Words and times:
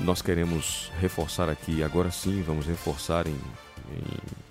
nós 0.00 0.22
queremos 0.22 0.90
reforçar 0.98 1.48
aqui, 1.48 1.82
agora 1.82 2.10
sim, 2.10 2.42
vamos 2.42 2.66
reforçar 2.66 3.26
em, 3.26 3.32
em 3.32 4.04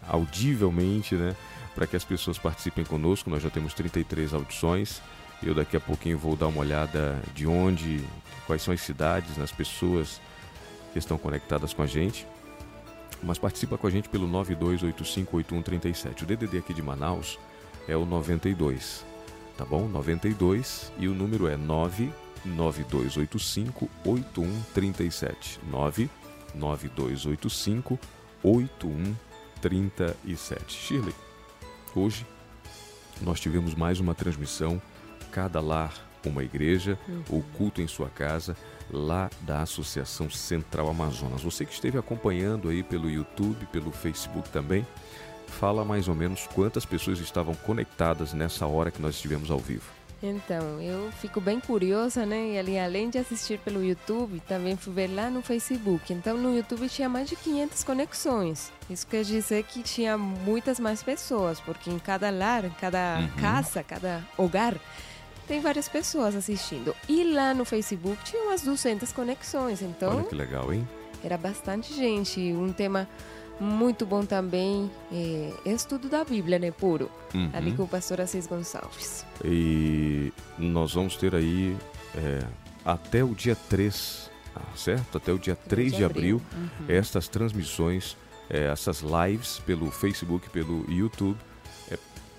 audivelmente, 0.07 1.15
né? 1.15 1.35
Para 1.73 1.87
que 1.87 1.95
as 1.95 2.03
pessoas 2.03 2.37
participem 2.37 2.83
conosco. 2.83 3.29
Nós 3.29 3.41
já 3.41 3.49
temos 3.49 3.73
33 3.73 4.33
audições. 4.33 5.01
Eu 5.41 5.55
daqui 5.55 5.77
a 5.77 5.79
pouquinho 5.79 6.17
vou 6.17 6.35
dar 6.35 6.47
uma 6.47 6.59
olhada 6.59 7.21
de 7.33 7.47
onde, 7.47 8.03
quais 8.45 8.61
são 8.61 8.73
as 8.73 8.81
cidades, 8.81 9.37
nas 9.37 9.51
pessoas 9.51 10.19
que 10.91 10.99
estão 10.99 11.17
conectadas 11.17 11.73
com 11.73 11.81
a 11.81 11.87
gente. 11.87 12.27
Mas 13.23 13.37
participa 13.37 13.77
com 13.77 13.87
a 13.87 13.89
gente 13.89 14.09
pelo 14.09 14.27
92858137. 14.27 16.23
O 16.23 16.25
DDD 16.25 16.57
aqui 16.57 16.73
de 16.73 16.81
Manaus 16.81 17.39
é 17.87 17.95
o 17.95 18.05
92, 18.05 19.05
tá 19.57 19.65
bom? 19.65 19.87
92 19.87 20.91
e 20.97 21.07
o 21.07 21.13
número 21.13 21.47
é 21.47 21.57
99285 22.45 23.89
8137. 24.05 25.59
99285 25.63 27.99
8137. 28.43 30.73
Shirley, 30.73 31.15
hoje 31.95 32.25
nós 33.21 33.39
tivemos 33.39 33.75
mais 33.75 33.99
uma 33.99 34.15
transmissão 34.15 34.81
Cada 35.31 35.61
Lar 35.61 36.09
uma 36.25 36.43
Igreja, 36.43 36.97
uhum. 37.07 37.23
o 37.29 37.43
culto 37.57 37.81
em 37.81 37.87
sua 37.87 38.09
casa, 38.09 38.55
lá 38.91 39.29
da 39.41 39.61
Associação 39.61 40.29
Central 40.29 40.89
Amazonas. 40.89 41.43
Você 41.43 41.65
que 41.65 41.73
esteve 41.73 41.97
acompanhando 41.97 42.69
aí 42.69 42.83
pelo 42.83 43.09
YouTube, 43.09 43.65
pelo 43.67 43.91
Facebook 43.91 44.49
também, 44.49 44.85
fala 45.47 45.85
mais 45.85 46.07
ou 46.07 46.15
menos 46.15 46.47
quantas 46.47 46.85
pessoas 46.85 47.19
estavam 47.19 47.55
conectadas 47.55 48.33
nessa 48.33 48.65
hora 48.65 48.91
que 48.91 49.01
nós 49.01 49.15
estivemos 49.15 49.49
ao 49.49 49.59
vivo. 49.59 49.98
Então, 50.21 50.81
eu 50.81 51.09
fico 51.13 51.39
bem 51.39 51.59
curiosa, 51.59 52.25
né? 52.25 52.53
E 52.53 52.57
ali, 52.57 52.77
além 52.77 53.09
de 53.09 53.17
assistir 53.17 53.57
pelo 53.59 53.83
YouTube, 53.83 54.41
também 54.41 54.75
fui 54.75 54.93
ver 54.93 55.07
lá 55.07 55.29
no 55.29 55.41
Facebook. 55.41 56.11
Então, 56.11 56.37
no 56.37 56.55
YouTube 56.55 56.89
tinha 56.89 57.07
mais 57.07 57.29
de 57.29 57.37
500 57.37 57.83
conexões. 57.83 58.71
Isso 58.89 59.07
quer 59.07 59.23
dizer 59.23 59.63
que 59.63 59.81
tinha 59.81 60.17
muitas 60.17 60.79
mais 60.79 61.01
pessoas, 61.01 61.61
porque 61.61 61.89
em 61.89 61.99
cada 61.99 62.29
lar, 62.29 62.65
em 62.65 62.69
cada 62.71 63.19
uhum. 63.19 63.41
casa, 63.41 63.81
cada 63.81 64.21
hogar, 64.37 64.75
tem 65.47 65.61
várias 65.61 65.87
pessoas 65.87 66.35
assistindo. 66.35 66.93
E 67.07 67.23
lá 67.23 67.53
no 67.53 67.63
Facebook 67.63 68.21
tinha 68.23 68.43
umas 68.43 68.61
200 68.61 69.11
conexões. 69.13 69.81
Então, 69.81 70.17
Olha 70.17 70.25
que 70.25 70.35
legal, 70.35 70.73
hein? 70.73 70.87
Era 71.23 71.37
bastante 71.37 71.93
gente. 71.93 72.39
Um 72.53 72.73
tema 72.73 73.07
muito 73.59 74.05
bom 74.05 74.25
também 74.25 74.89
é, 75.11 75.51
estudo 75.65 76.09
da 76.09 76.23
Bíblia, 76.23 76.59
né, 76.59 76.71
puro. 76.71 77.09
Uhum. 77.33 77.49
Ali 77.53 77.73
com 77.73 77.83
o 77.83 77.87
pastor 77.87 78.21
Assis 78.21 78.47
Gonçalves. 78.47 79.25
E 79.43 80.31
nós 80.57 80.93
vamos 80.93 81.15
ter 81.15 81.35
aí 81.35 81.75
é, 82.15 82.43
até 82.83 83.23
o 83.23 83.35
dia 83.35 83.55
3, 83.55 84.29
ah, 84.55 84.61
certo? 84.75 85.17
Até 85.17 85.31
o 85.31 85.37
dia 85.37 85.55
3 85.55 85.93
de 85.93 86.03
abril, 86.03 86.41
abril 86.53 86.69
uhum. 86.79 86.85
estas 86.87 87.27
transmissões, 87.27 88.15
é, 88.49 88.65
essas 88.65 89.01
lives 89.01 89.59
pelo 89.65 89.91
Facebook, 89.91 90.49
pelo 90.49 90.89
YouTube, 90.89 91.37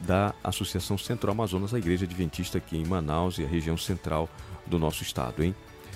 da 0.00 0.34
Associação 0.42 0.96
Central 0.96 1.32
Amazonas, 1.32 1.74
a 1.74 1.78
Igreja 1.78 2.04
Adventista 2.04 2.58
aqui 2.58 2.76
em 2.76 2.84
Manaus 2.84 3.38
e 3.38 3.44
a 3.44 3.46
região 3.46 3.76
central 3.76 4.28
do 4.66 4.78
nosso 4.78 5.02
estado, 5.02 5.42
hein? 5.42 5.54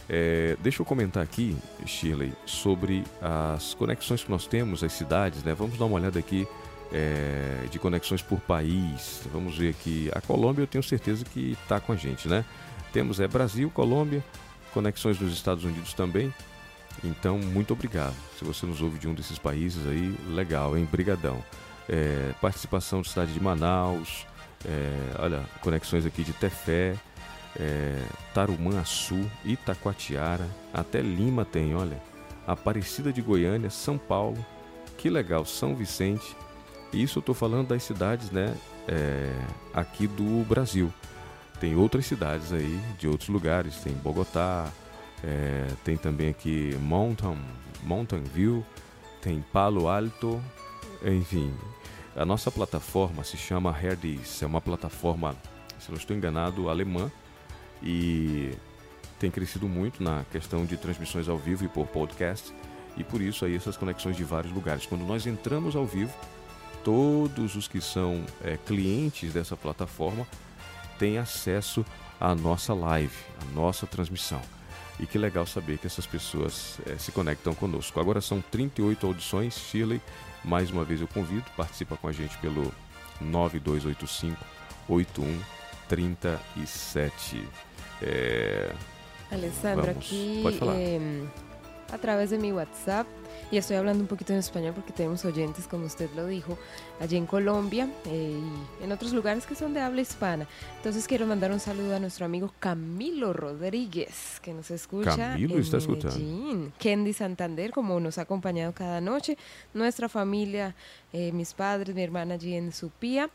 É, 0.08 0.56
deixa 0.60 0.82
eu 0.82 0.86
comentar 0.86 1.22
aqui, 1.22 1.56
Shirley, 1.86 2.32
sobre 2.44 3.04
as 3.22 3.74
conexões 3.74 4.22
que 4.22 4.30
nós 4.30 4.46
temos, 4.46 4.84
as 4.84 4.92
cidades, 4.92 5.42
né? 5.42 5.54
Vamos 5.54 5.78
dar 5.78 5.86
uma 5.86 5.96
olhada 5.96 6.18
aqui 6.18 6.46
é, 6.92 7.66
de 7.70 7.78
conexões 7.78 8.22
por 8.22 8.38
país. 8.40 9.22
Vamos 9.32 9.56
ver 9.56 9.70
aqui. 9.70 10.10
A 10.14 10.20
Colômbia 10.20 10.62
eu 10.62 10.66
tenho 10.66 10.84
certeza 10.84 11.24
que 11.24 11.52
está 11.62 11.80
com 11.80 11.92
a 11.92 11.96
gente, 11.96 12.28
né? 12.28 12.44
Temos 12.92 13.18
é 13.18 13.26
Brasil, 13.26 13.70
Colômbia, 13.70 14.22
conexões 14.72 15.18
dos 15.18 15.32
Estados 15.32 15.64
Unidos 15.64 15.94
também. 15.94 16.32
Então, 17.02 17.38
muito 17.38 17.72
obrigado. 17.72 18.14
Se 18.38 18.44
você 18.44 18.66
nos 18.66 18.80
ouve 18.80 18.98
de 18.98 19.08
um 19.08 19.14
desses 19.14 19.38
países 19.38 19.86
aí, 19.86 20.16
legal, 20.28 20.76
hein? 20.76 20.86
Brigadão. 20.90 21.42
É, 21.88 22.32
participação 22.40 23.02
da 23.02 23.08
cidade 23.08 23.32
de 23.32 23.40
Manaus, 23.40 24.26
é, 24.64 25.16
olha, 25.18 25.44
conexões 25.60 26.06
aqui 26.06 26.22
de 26.22 26.32
Tefé, 26.32 26.94
é, 27.58 28.02
Tarumã-Açu, 28.32 29.28
Itacoatiara, 29.44 30.46
até 30.72 31.00
Lima 31.00 31.44
tem, 31.44 31.74
olha. 31.74 32.00
Aparecida 32.46 33.12
de 33.12 33.22
Goiânia, 33.22 33.70
São 33.70 33.96
Paulo, 33.96 34.44
que 34.98 35.08
legal, 35.08 35.44
São 35.44 35.74
Vicente. 35.74 36.36
Isso 36.92 37.18
eu 37.18 37.20
estou 37.20 37.34
falando 37.34 37.68
das 37.68 37.82
cidades, 37.82 38.30
né, 38.30 38.54
é, 38.86 39.32
aqui 39.72 40.06
do 40.06 40.44
Brasil. 40.44 40.92
Tem 41.58 41.74
outras 41.76 42.06
cidades 42.06 42.52
aí, 42.52 42.80
de 42.98 43.08
outros 43.08 43.28
lugares, 43.28 43.76
tem 43.76 43.94
Bogotá, 43.94 44.70
é, 45.22 45.66
tem 45.82 45.96
também 45.96 46.28
aqui 46.28 46.76
Mountain, 46.80 47.38
Mountain 47.82 48.22
View, 48.22 48.64
tem 49.22 49.40
Palo 49.52 49.88
Alto, 49.88 50.42
enfim. 51.02 51.52
A 52.14 52.24
nossa 52.24 52.50
plataforma 52.50 53.24
se 53.24 53.36
chama 53.36 53.74
Herdis, 53.82 54.42
é 54.42 54.46
uma 54.46 54.60
plataforma, 54.60 55.34
se 55.78 55.90
não 55.90 55.96
estou 55.96 56.14
enganado, 56.14 56.68
alemã, 56.68 57.10
e 57.84 58.52
tem 59.20 59.30
crescido 59.30 59.68
muito 59.68 60.02
na 60.02 60.24
questão 60.32 60.64
de 60.64 60.76
transmissões 60.76 61.28
ao 61.28 61.38
vivo 61.38 61.64
e 61.64 61.68
por 61.68 61.86
podcast 61.86 62.52
e 62.96 63.04
por 63.04 63.20
isso 63.20 63.44
aí 63.44 63.54
essas 63.54 63.76
conexões 63.76 64.16
de 64.16 64.24
vários 64.24 64.52
lugares. 64.52 64.86
Quando 64.86 65.04
nós 65.04 65.26
entramos 65.26 65.76
ao 65.76 65.84
vivo, 65.84 66.12
todos 66.82 67.56
os 67.56 67.68
que 67.68 67.80
são 67.80 68.24
é, 68.42 68.56
clientes 68.56 69.32
dessa 69.32 69.56
plataforma 69.56 70.26
têm 70.98 71.18
acesso 71.18 71.84
à 72.20 72.34
nossa 72.34 72.72
live, 72.72 73.14
à 73.42 73.44
nossa 73.54 73.86
transmissão. 73.86 74.40
E 74.98 75.06
que 75.06 75.18
legal 75.18 75.46
saber 75.46 75.78
que 75.78 75.86
essas 75.86 76.06
pessoas 76.06 76.78
é, 76.86 76.96
se 76.96 77.10
conectam 77.10 77.52
conosco. 77.54 77.98
Agora 77.98 78.20
são 78.20 78.40
38 78.40 79.06
audições, 79.06 79.58
Shirley. 79.58 80.00
Mais 80.44 80.70
uma 80.70 80.84
vez 80.84 81.00
eu 81.00 81.08
convido, 81.08 81.44
participa 81.56 81.96
com 81.96 82.06
a 82.06 82.12
gente 82.12 82.38
pelo 82.38 82.72
9285 83.20 84.36
8137. 84.88 87.42
É... 88.02 88.72
Alessandra, 89.30 89.92
Vamos. 89.92 90.04
aqui 90.04 90.42
eh, 90.76 91.24
a 91.92 91.98
través 91.98 92.30
de 92.30 92.38
mi 92.38 92.52
WhatsApp, 92.52 93.06
y 93.50 93.56
estoy 93.56 93.76
hablando 93.76 94.02
un 94.02 94.08
poquito 94.08 94.32
en 94.32 94.38
español 94.38 94.72
porque 94.74 94.92
tenemos 94.92 95.24
oyentes, 95.24 95.68
como 95.68 95.86
usted 95.86 96.10
lo 96.16 96.26
dijo, 96.26 96.58
allí 97.00 97.16
en 97.16 97.26
Colombia 97.26 97.88
eh, 98.06 98.40
y 98.80 98.84
en 98.84 98.92
otros 98.92 99.12
lugares 99.12 99.46
que 99.46 99.54
son 99.54 99.74
de 99.74 99.80
habla 99.80 100.00
hispana. 100.00 100.48
Entonces 100.76 101.06
quiero 101.06 101.26
mandar 101.26 101.52
un 101.52 101.60
saludo 101.60 101.94
a 101.94 102.00
nuestro 102.00 102.26
amigo 102.26 102.52
Camilo 102.58 103.32
Rodríguez, 103.32 104.40
que 104.42 104.52
nos 104.52 104.70
escucha 104.70 105.16
Camilo 105.16 105.54
en 105.54 105.60
está 105.60 105.76
escuchando. 105.76 106.72
Kendi 106.78 107.12
Santander, 107.12 107.70
como 107.70 108.00
nos 108.00 108.18
ha 108.18 108.22
acompañado 108.22 108.72
cada 108.72 109.00
noche, 109.00 109.36
nuestra 109.72 110.08
familia, 110.08 110.74
eh, 111.12 111.30
mis 111.32 111.54
padres, 111.54 111.94
mi 111.94 112.02
hermana 112.02 112.34
allí 112.34 112.54
en 112.54 112.72
Supía. 112.72 113.30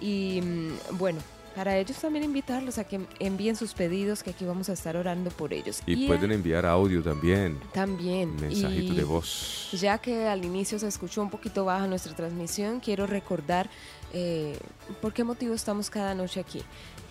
Y 0.00 0.40
mm, 0.42 0.98
bueno, 0.98 1.20
para 1.54 1.76
ellos 1.76 1.96
también 1.98 2.24
invitarlos 2.24 2.78
a 2.78 2.84
que 2.84 3.00
envíen 3.18 3.56
sus 3.56 3.74
pedidos, 3.74 4.22
que 4.22 4.30
aquí 4.30 4.44
vamos 4.44 4.68
a 4.68 4.72
estar 4.72 4.96
orando 4.96 5.30
por 5.30 5.52
ellos. 5.52 5.82
Y, 5.86 6.06
pueden 6.06 6.32
enviar 6.32 6.66
audio 6.66 7.02
también. 7.02 7.58
También. 7.72 8.36
Mensajito 8.36 8.94
de 8.94 9.04
voz. 9.04 9.68
Ya 9.72 9.98
que 9.98 10.26
al 10.28 10.44
inicio 10.44 10.78
se 10.78 10.88
escuchó 10.88 11.22
un 11.22 11.30
poquito 11.30 11.64
baja 11.64 11.86
nuestra 11.86 12.14
transmisión, 12.14 12.80
quiero 12.80 13.06
recordar 13.06 13.68
eh, 14.12 14.58
por 15.00 15.12
qué 15.12 15.24
motivo 15.24 15.54
estamos 15.54 15.90
cada 15.90 16.14
noche 16.14 16.40
aquí. 16.40 16.62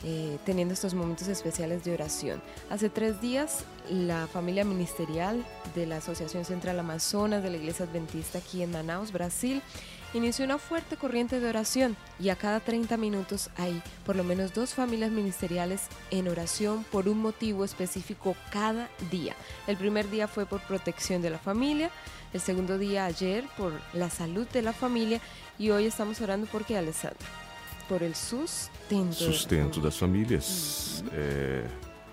Eh, 0.03 0.39
teniendo 0.45 0.73
estos 0.73 0.95
momentos 0.95 1.27
especiales 1.27 1.83
de 1.83 1.93
oración. 1.93 2.41
Hace 2.71 2.89
tres 2.89 3.21
días, 3.21 3.65
la 3.87 4.25
familia 4.25 4.65
ministerial 4.65 5.45
de 5.75 5.85
la 5.85 5.97
Asociación 5.97 6.43
Central 6.43 6.79
Amazonas 6.79 7.43
de 7.43 7.51
la 7.51 7.57
Iglesia 7.57 7.85
Adventista 7.85 8.39
aquí 8.39 8.63
en 8.63 8.71
Manaus, 8.71 9.11
Brasil, 9.11 9.61
inició 10.13 10.45
una 10.45 10.57
fuerte 10.57 10.97
corriente 10.97 11.39
de 11.39 11.49
oración 11.49 11.95
y 12.19 12.29
a 12.29 12.35
cada 12.35 12.59
30 12.59 12.97
minutos 12.97 13.49
hay 13.57 13.81
por 14.05 14.15
lo 14.15 14.23
menos 14.23 14.53
dos 14.53 14.73
familias 14.73 15.11
ministeriales 15.11 15.83
en 16.09 16.27
oración 16.27 16.83
por 16.91 17.07
un 17.07 17.19
motivo 17.19 17.63
específico 17.63 18.35
cada 18.51 18.89
día. 19.09 19.35
El 19.67 19.77
primer 19.77 20.09
día 20.09 20.27
fue 20.27 20.45
por 20.45 20.61
protección 20.61 21.21
de 21.21 21.29
la 21.29 21.39
familia, 21.39 21.91
el 22.33 22.41
segundo 22.41 22.77
día 22.77 23.05
ayer 23.05 23.45
por 23.57 23.73
la 23.93 24.09
salud 24.09 24.47
de 24.47 24.61
la 24.61 24.73
familia 24.73 25.21
y 25.57 25.69
hoy 25.69 25.85
estamos 25.85 26.21
orando 26.21 26.47
por 26.47 26.65
qué, 26.65 26.77
Alessandro? 26.77 27.27
Por 27.87 28.03
el 28.03 28.15
sustento. 28.15 29.13
Sustento 29.13 29.79
de 29.79 29.85
las 29.85 29.97
familias. 29.97 31.03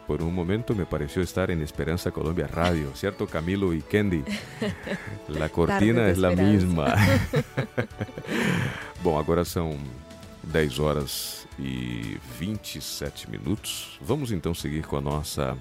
Por 0.08 0.22
un 0.22 0.34
momento 0.34 0.75
me 0.75 0.87
pareció 0.87 1.20
estar 1.20 1.50
en 1.50 1.60
Esperanza 1.60 2.10
Colombia 2.10 2.46
Radio, 2.46 2.90
¿cierto? 2.94 3.26
Camilo 3.26 3.75
y 3.75 3.82
Candy. 3.82 4.25
La 5.28 5.50
cortina 5.50 6.08
es 6.08 6.16
la 6.16 6.31
misma. 6.31 6.94
Bom, 9.05 9.19
agora 9.19 9.44
são 9.44 9.76
10 10.44 10.78
horas 10.78 11.46
e 11.58 12.19
27 12.38 13.31
minutos. 13.31 13.99
Vamos 14.00 14.32
então 14.32 14.55
seguir 14.55 14.87
com 14.87 14.96
a 14.96 15.02
nossa 15.02 15.58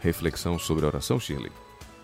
reflexão 0.00 0.58
sobre 0.58 0.84
a 0.84 0.88
oração, 0.88 1.20
Shirley? 1.20 1.52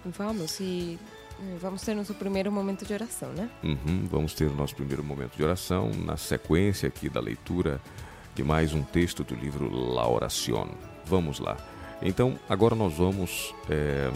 Vamos, 0.04 0.60
e 0.60 0.96
eh, 1.40 1.56
vamos 1.60 1.82
ter 1.82 1.96
nosso 1.96 2.14
primeiro 2.14 2.52
momento 2.52 2.86
de 2.86 2.94
oração, 2.94 3.32
né? 3.32 3.50
Uhum, 3.64 4.06
vamos 4.08 4.34
ter 4.34 4.44
o 4.44 4.54
nosso 4.54 4.76
primeiro 4.76 5.02
momento 5.02 5.36
de 5.36 5.42
oração 5.42 5.90
na 5.90 6.16
sequência 6.16 6.86
aqui 6.86 7.08
da 7.08 7.18
leitura 7.18 7.80
de 8.36 8.44
mais 8.44 8.72
um 8.72 8.84
texto 8.84 9.24
do 9.24 9.34
livro 9.34 9.68
La 9.68 10.06
Oración. 10.08 10.68
Vamos 11.06 11.38
lá. 11.38 11.56
Então, 12.02 12.38
agora 12.48 12.74
nós 12.74 12.94
vamos 12.94 13.54
é, 13.70 14.10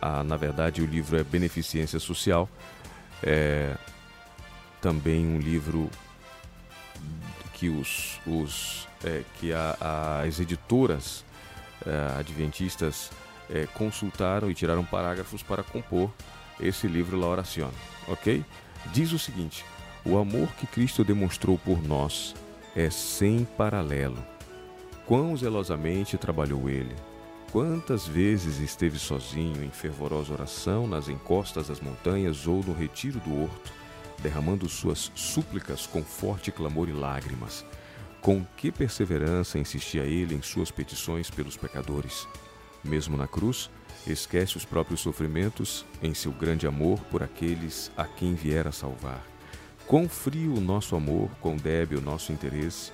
a, 0.00 0.22
na 0.22 0.36
verdade, 0.36 0.80
o 0.80 0.86
livro 0.86 1.18
é 1.18 1.24
Beneficência 1.24 1.98
Social. 1.98 2.48
É 3.22 3.76
também 4.80 5.26
um 5.26 5.38
livro 5.38 5.90
que, 7.54 7.68
os, 7.68 8.20
os, 8.26 8.86
é, 9.04 9.22
que 9.40 9.52
a, 9.52 10.22
as 10.24 10.38
editoras 10.38 11.24
é, 11.84 12.20
adventistas 12.20 13.10
é, 13.50 13.66
consultaram 13.66 14.50
e 14.50 14.54
tiraram 14.54 14.84
parágrafos 14.84 15.42
para 15.42 15.62
compor 15.62 16.10
esse 16.60 16.86
livro 16.86 17.18
La 17.18 17.26
Oración, 17.26 17.70
ok? 18.06 18.44
Diz 18.92 19.12
o 19.12 19.18
seguinte: 19.18 19.64
o 20.04 20.18
amor 20.18 20.48
que 20.52 20.66
Cristo 20.66 21.02
demonstrou 21.02 21.58
por 21.58 21.82
nós 21.82 22.34
é 22.74 22.90
sem 22.90 23.44
paralelo. 23.44 24.35
Quão 25.06 25.36
zelosamente 25.36 26.18
trabalhou 26.18 26.68
ele, 26.68 26.96
quantas 27.52 28.08
vezes 28.08 28.58
esteve 28.58 28.98
sozinho 28.98 29.62
em 29.62 29.70
fervorosa 29.70 30.32
oração 30.32 30.88
nas 30.88 31.08
encostas 31.08 31.68
das 31.68 31.80
montanhas 31.80 32.44
ou 32.48 32.60
no 32.64 32.72
retiro 32.72 33.20
do 33.20 33.42
horto, 33.42 33.72
derramando 34.18 34.68
suas 34.68 35.12
súplicas 35.14 35.86
com 35.86 36.02
forte 36.02 36.50
clamor 36.50 36.88
e 36.88 36.92
lágrimas. 36.92 37.64
Com 38.20 38.44
que 38.56 38.72
perseverança 38.72 39.60
insistia 39.60 40.02
ele 40.02 40.34
em 40.34 40.42
suas 40.42 40.72
petições 40.72 41.30
pelos 41.30 41.56
pecadores. 41.56 42.26
Mesmo 42.82 43.16
na 43.16 43.28
cruz, 43.28 43.70
esquece 44.08 44.56
os 44.56 44.64
próprios 44.64 44.98
sofrimentos 44.98 45.86
em 46.02 46.14
seu 46.14 46.32
grande 46.32 46.66
amor 46.66 46.98
por 47.12 47.22
aqueles 47.22 47.92
a 47.96 48.06
quem 48.06 48.34
viera 48.34 48.72
salvar. 48.72 49.24
Quão 49.86 50.08
frio 50.08 50.56
o 50.56 50.60
nosso 50.60 50.96
amor, 50.96 51.30
quão 51.40 51.56
débil 51.56 52.00
o 52.00 52.02
nosso 52.02 52.32
interesse, 52.32 52.90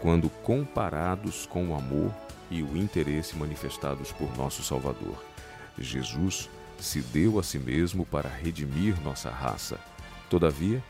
quando 0.00 0.28
comparados 0.28 1.46
com 1.46 1.68
o 1.68 1.74
amor 1.74 2.12
e 2.50 2.62
o 2.62 2.76
interesse 2.76 3.36
manifestados 3.36 4.12
por 4.12 4.36
nosso 4.36 4.62
Salvador. 4.62 5.22
Jesus 5.78 6.48
se 6.78 7.00
deu 7.00 7.38
a 7.38 7.42
si 7.42 7.58
mesmo 7.58 8.04
para 8.06 8.28
redimir 8.28 9.00
nossa 9.02 9.30
raça. 9.30 9.78
Todavia, 10.28 10.82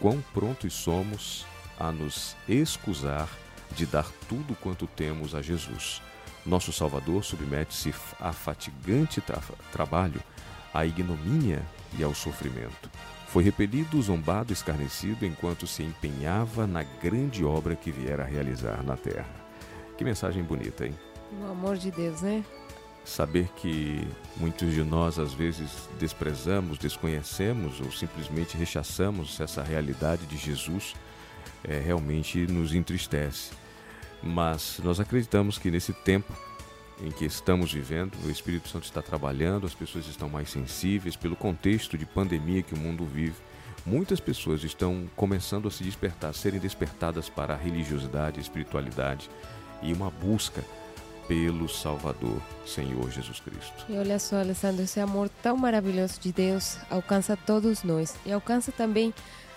quão 0.00 0.20
prontos 0.32 0.72
somos 0.74 1.46
a 1.78 1.90
nos 1.90 2.36
excusar 2.48 3.28
de 3.74 3.86
dar 3.86 4.06
tudo 4.28 4.54
quanto 4.56 4.86
temos 4.86 5.34
a 5.34 5.42
Jesus. 5.42 6.00
Nosso 6.46 6.72
Salvador 6.72 7.24
submete-se 7.24 7.92
a 8.20 8.32
fatigante 8.32 9.20
tra 9.20 9.40
trabalho, 9.72 10.20
à 10.72 10.84
ignomínia 10.84 11.62
e 11.98 12.04
ao 12.04 12.14
sofrimento. 12.14 12.90
Foi 13.34 13.42
repelido, 13.42 14.00
zombado, 14.00 14.52
escarnecido 14.52 15.26
enquanto 15.26 15.66
se 15.66 15.82
empenhava 15.82 16.68
na 16.68 16.84
grande 16.84 17.44
obra 17.44 17.74
que 17.74 17.90
viera 17.90 18.22
a 18.22 18.26
realizar 18.26 18.80
na 18.84 18.96
terra. 18.96 19.26
Que 19.98 20.04
mensagem 20.04 20.40
bonita, 20.44 20.86
hein? 20.86 20.94
O 21.42 21.50
amor 21.50 21.76
de 21.76 21.90
Deus, 21.90 22.22
né? 22.22 22.44
Saber 23.04 23.48
que 23.56 24.06
muitos 24.36 24.72
de 24.72 24.84
nós 24.84 25.18
às 25.18 25.34
vezes 25.34 25.68
desprezamos, 25.98 26.78
desconhecemos 26.78 27.80
ou 27.80 27.90
simplesmente 27.90 28.56
rechaçamos 28.56 29.40
essa 29.40 29.64
realidade 29.64 30.26
de 30.26 30.36
Jesus 30.36 30.94
é, 31.64 31.80
realmente 31.80 32.46
nos 32.46 32.72
entristece. 32.72 33.50
Mas 34.22 34.80
nós 34.84 35.00
acreditamos 35.00 35.58
que 35.58 35.72
nesse 35.72 35.92
tempo 35.92 36.32
em 37.04 37.10
que 37.10 37.26
estamos 37.26 37.70
vivendo, 37.70 38.14
o 38.24 38.30
Espírito 38.30 38.68
Santo 38.68 38.84
está 38.84 39.02
trabalhando, 39.02 39.66
as 39.66 39.74
pessoas 39.74 40.06
estão 40.06 40.28
mais 40.28 40.50
sensíveis 40.50 41.14
pelo 41.14 41.36
contexto 41.36 41.98
de 41.98 42.06
pandemia 42.06 42.62
que 42.62 42.72
o 42.72 42.78
mundo 42.78 43.04
vive. 43.04 43.36
Muitas 43.84 44.20
pessoas 44.20 44.64
estão 44.64 45.06
começando 45.14 45.68
a 45.68 45.70
se 45.70 45.84
despertar, 45.84 46.30
a 46.30 46.32
serem 46.32 46.58
despertadas 46.58 47.28
para 47.28 47.52
a 47.52 47.56
religiosidade, 47.56 48.38
a 48.38 48.42
espiritualidade 48.42 49.28
e 49.82 49.92
uma 49.92 50.10
busca 50.10 50.64
pelo 51.28 51.68
Salvador, 51.68 52.40
Senhor 52.64 53.10
Jesus 53.10 53.38
Cristo. 53.40 53.84
E 53.86 53.98
olha 53.98 54.18
só, 54.18 54.36
Alessandro, 54.36 54.82
esse 54.82 54.98
amor 54.98 55.28
tão 55.42 55.58
maravilhoso 55.58 56.18
de 56.18 56.32
Deus 56.32 56.78
alcança 56.88 57.36
todos 57.36 57.82
nós 57.82 58.14
e 58.24 58.32
alcança 58.32 58.72
também 58.72 59.12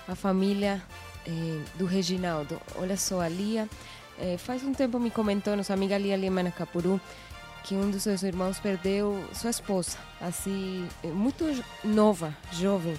a 0.05 0.15
família 0.15 0.81
eh, 1.25 1.61
do 1.75 1.85
Reginaldo. 1.85 2.59
Olha 2.75 2.97
só, 2.97 3.21
a 3.21 3.29
Lia, 3.29 3.69
eh, 4.19 4.37
faz 4.37 4.63
um 4.63 4.73
tempo 4.73 4.99
me 4.99 5.11
comentou, 5.11 5.55
nossa 5.55 5.73
amiga 5.73 5.97
Lia 5.97 6.15
Lima 6.15 6.43
Capuru, 6.51 6.99
que 7.67 7.75
um 7.75 7.91
dos 7.91 8.03
seus 8.03 8.23
irmãos 8.23 8.59
perdeu 8.59 9.21
sua 9.33 9.49
esposa, 9.49 9.97
assim, 10.21 10.87
eh, 11.03 11.07
muito 11.07 11.43
nova, 11.83 12.33
jovem, 12.53 12.95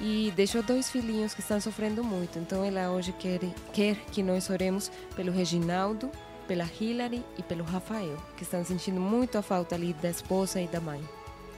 e 0.00 0.32
deixou 0.34 0.60
dois 0.60 0.90
filhinhos 0.90 1.34
que 1.34 1.40
estão 1.40 1.60
sofrendo 1.60 2.02
muito. 2.02 2.36
Então 2.36 2.64
ela 2.64 2.90
hoje 2.90 3.12
quer, 3.12 3.38
quer 3.72 3.96
que 4.10 4.20
nós 4.20 4.50
oremos 4.50 4.90
pelo 5.14 5.30
Reginaldo, 5.30 6.10
pela 6.48 6.64
Hillary 6.64 7.24
e 7.38 7.42
pelo 7.44 7.62
Rafael, 7.62 8.16
que 8.36 8.42
estão 8.42 8.64
sentindo 8.64 9.00
muito 9.00 9.38
a 9.38 9.42
falta 9.42 9.76
ali 9.76 9.92
da 9.94 10.10
esposa 10.10 10.60
e 10.60 10.66
da 10.66 10.80
mãe. 10.80 11.00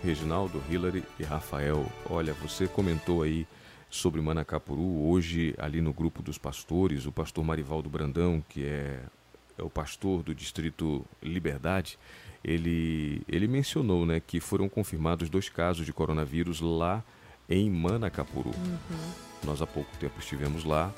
Reginaldo, 0.02 0.62
Hillary 0.68 1.02
e 1.18 1.22
Rafael, 1.22 1.86
olha, 2.10 2.34
você 2.34 2.68
comentou 2.68 3.22
aí 3.22 3.46
sobre 3.88 4.20
Manacapuru, 4.20 5.08
hoje 5.08 5.54
ali 5.58 5.80
no 5.80 5.94
grupo 5.94 6.22
dos 6.22 6.36
pastores, 6.36 7.06
o 7.06 7.12
pastor 7.12 7.42
Marivaldo 7.42 7.88
Brandão, 7.88 8.44
que 8.48 8.66
é, 8.66 9.00
é 9.56 9.62
o 9.62 9.70
pastor 9.70 10.22
do 10.22 10.34
distrito 10.34 11.06
Liberdade, 11.22 11.98
ele, 12.44 13.22
ele 13.28 13.46
mencionou 13.46 14.06
né, 14.06 14.20
que 14.20 14.40
foram 14.40 14.68
confirmados 14.68 15.28
dois 15.28 15.48
casos 15.48 15.84
de 15.84 15.92
coronavírus 15.92 16.60
lá 16.60 17.04
em 17.48 17.68
Manacapuru. 17.70 18.50
Uhum. 18.50 19.12
Nós 19.44 19.60
há 19.60 19.66
pouco 19.66 19.90
tempo 19.98 20.18
estivemos 20.18 20.64
lá, 20.64 20.92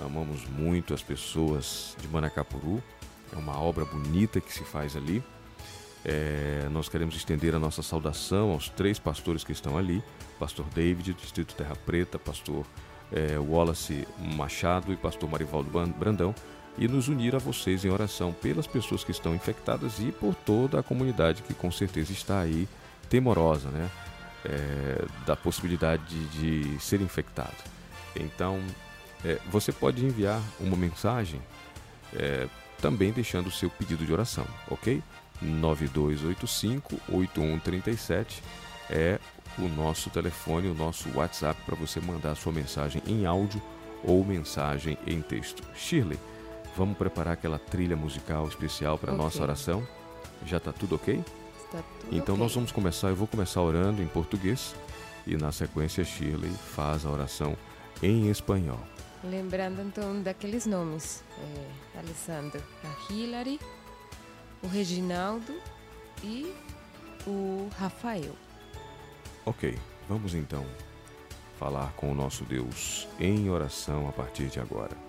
amamos 0.00 0.46
muito 0.46 0.94
as 0.94 1.02
pessoas 1.02 1.96
de 2.00 2.08
Manacapuru, 2.08 2.82
é 3.32 3.36
uma 3.36 3.58
obra 3.58 3.84
bonita 3.84 4.40
que 4.40 4.52
se 4.52 4.64
faz 4.64 4.96
ali. 4.96 5.22
É, 6.04 6.68
nós 6.70 6.88
queremos 6.88 7.16
estender 7.16 7.54
a 7.54 7.58
nossa 7.58 7.82
saudação 7.82 8.52
aos 8.52 8.68
três 8.68 8.98
pastores 8.98 9.42
que 9.42 9.50
estão 9.50 9.76
ali: 9.76 10.02
Pastor 10.38 10.64
David, 10.72 11.14
Distrito 11.14 11.54
Terra 11.54 11.74
Preta, 11.74 12.16
Pastor 12.18 12.64
é, 13.10 13.38
Wallace 13.38 14.06
Machado 14.18 14.92
e 14.92 14.96
Pastor 14.96 15.28
Marivaldo 15.28 15.68
Brandão, 15.98 16.34
e 16.78 16.86
nos 16.86 17.08
unir 17.08 17.34
a 17.34 17.38
vocês 17.38 17.84
em 17.84 17.90
oração 17.90 18.32
pelas 18.32 18.66
pessoas 18.66 19.02
que 19.02 19.10
estão 19.10 19.34
infectadas 19.34 19.98
e 19.98 20.12
por 20.12 20.34
toda 20.34 20.80
a 20.80 20.82
comunidade 20.82 21.42
que 21.42 21.54
com 21.54 21.70
certeza 21.70 22.12
está 22.12 22.40
aí 22.40 22.68
temorosa, 23.08 23.70
né? 23.70 23.88
É, 24.44 25.04
da 25.26 25.34
possibilidade 25.34 26.02
de, 26.04 26.60
de 26.60 26.78
ser 26.80 27.00
infectado. 27.00 27.56
Então, 28.14 28.60
é, 29.24 29.40
você 29.50 29.72
pode 29.72 30.04
enviar 30.04 30.40
uma 30.60 30.76
mensagem 30.76 31.40
é, 32.14 32.46
também 32.80 33.10
deixando 33.10 33.48
o 33.48 33.50
seu 33.50 33.68
pedido 33.70 34.06
de 34.06 34.12
oração, 34.12 34.46
ok? 34.70 35.02
9285-8137 35.42 38.40
é 38.88 39.18
o 39.58 39.66
nosso 39.68 40.10
telefone, 40.10 40.68
o 40.68 40.74
nosso 40.74 41.08
WhatsApp 41.14 41.60
para 41.64 41.74
você 41.74 41.98
mandar 42.00 42.36
sua 42.36 42.52
mensagem 42.52 43.02
em 43.06 43.26
áudio 43.26 43.60
ou 44.04 44.24
mensagem 44.24 44.96
em 45.06 45.20
texto. 45.20 45.62
Shirley, 45.74 46.18
vamos 46.76 46.98
preparar 46.98 47.34
aquela 47.34 47.58
trilha 47.58 47.96
musical 47.96 48.46
especial 48.46 48.98
para 48.98 49.10
a 49.10 49.14
okay. 49.14 49.24
nossa 49.24 49.42
oração? 49.42 49.86
Já 50.44 50.58
está 50.58 50.72
tudo 50.72 50.96
ok? 50.96 51.24
Está 51.64 51.82
tudo 51.82 52.14
então 52.16 52.34
okay. 52.34 52.44
nós 52.44 52.54
vamos 52.54 52.70
começar, 52.70 53.08
eu 53.08 53.16
vou 53.16 53.26
começar 53.26 53.62
orando 53.62 54.02
em 54.02 54.06
português 54.06 54.76
e 55.26 55.36
na 55.36 55.50
sequência 55.50 56.04
Shirley 56.04 56.50
faz 56.50 57.06
a 57.06 57.10
oração 57.10 57.56
em 58.02 58.28
espanhol. 58.30 58.80
Lembrando 59.24 59.80
então 59.82 60.22
daqueles 60.22 60.66
nomes, 60.66 61.24
é, 61.38 61.98
Alessandro, 61.98 62.62
a 62.84 63.12
Hillary, 63.12 63.58
o 64.62 64.68
Reginaldo 64.68 65.54
e 66.22 66.54
o 67.26 67.68
Rafael. 67.78 68.36
Ok, 69.44 69.76
vamos 70.08 70.34
então 70.34 70.64
falar 71.58 71.92
com 71.94 72.12
o 72.12 72.14
nosso 72.14 72.44
Deus 72.44 73.08
em 73.18 73.48
oração 73.48 74.08
a 74.08 74.12
partir 74.12 74.46
de 74.46 74.60
agora. 74.60 75.05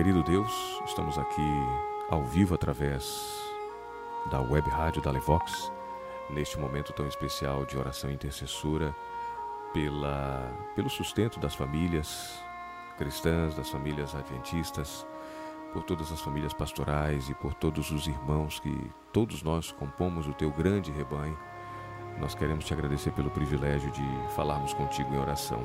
Querido 0.00 0.22
Deus, 0.22 0.80
estamos 0.86 1.18
aqui 1.18 1.46
ao 2.08 2.24
vivo 2.24 2.54
através 2.54 3.22
da 4.30 4.40
web 4.40 4.66
rádio 4.70 5.02
da 5.02 5.10
Levox 5.10 5.70
neste 6.30 6.58
momento 6.58 6.90
tão 6.94 7.06
especial 7.06 7.66
de 7.66 7.76
oração 7.76 8.10
intercessora 8.10 8.96
pela, 9.74 10.50
pelo 10.74 10.88
sustento 10.88 11.38
das 11.38 11.54
famílias 11.54 12.42
cristãs, 12.96 13.54
das 13.54 13.68
famílias 13.68 14.14
adventistas, 14.14 15.06
por 15.74 15.82
todas 15.82 16.10
as 16.10 16.22
famílias 16.22 16.54
pastorais 16.54 17.28
e 17.28 17.34
por 17.34 17.52
todos 17.52 17.90
os 17.90 18.06
irmãos 18.06 18.58
que 18.58 18.90
todos 19.12 19.42
nós 19.42 19.70
compomos 19.70 20.26
o 20.26 20.32
teu 20.32 20.50
grande 20.50 20.90
rebanho. 20.90 21.38
Nós 22.18 22.34
queremos 22.34 22.64
te 22.64 22.72
agradecer 22.72 23.12
pelo 23.12 23.28
privilégio 23.28 23.90
de 23.90 24.34
falarmos 24.34 24.72
contigo 24.72 25.14
em 25.14 25.18
oração. 25.18 25.62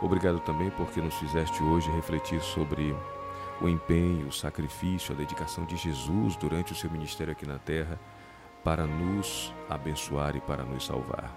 Obrigado 0.00 0.38
também 0.38 0.70
porque 0.70 1.00
nos 1.00 1.14
fizeste 1.16 1.60
hoje 1.64 1.90
refletir 1.90 2.40
sobre 2.40 2.94
o 3.60 3.68
empenho, 3.68 4.28
o 4.28 4.32
sacrifício, 4.32 5.14
a 5.14 5.16
dedicação 5.16 5.64
de 5.64 5.76
Jesus 5.76 6.36
durante 6.36 6.72
o 6.72 6.76
seu 6.76 6.90
ministério 6.90 7.32
aqui 7.32 7.46
na 7.46 7.58
terra 7.58 7.98
para 8.62 8.86
nos 8.86 9.52
abençoar 9.68 10.36
e 10.36 10.40
para 10.40 10.64
nos 10.64 10.86
salvar. 10.86 11.34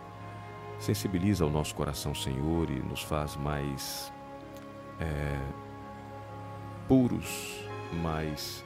Sensibiliza 0.79 1.45
o 1.45 1.49
nosso 1.49 1.75
coração, 1.75 2.15
Senhor, 2.15 2.69
e 2.69 2.79
nos 2.79 3.03
faz 3.03 3.35
mais 3.35 4.11
é, 4.99 5.39
puros 6.88 7.69
mais 7.93 8.63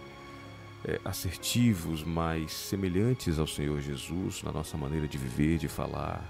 é, 0.86 1.00
assertivos, 1.06 2.04
mais 2.04 2.52
semelhantes 2.52 3.40
ao 3.40 3.48
Senhor 3.48 3.80
Jesus 3.82 4.44
na 4.44 4.52
nossa 4.52 4.78
maneira 4.78 5.08
de 5.08 5.18
viver, 5.18 5.58
de 5.58 5.68
falar, 5.68 6.24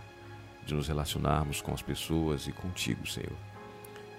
de 0.66 0.74
nos 0.74 0.88
relacionarmos 0.88 1.62
com 1.62 1.74
as 1.74 1.82
pessoas 1.82 2.48
e 2.48 2.52
contigo, 2.52 3.06
Senhor. 3.08 3.38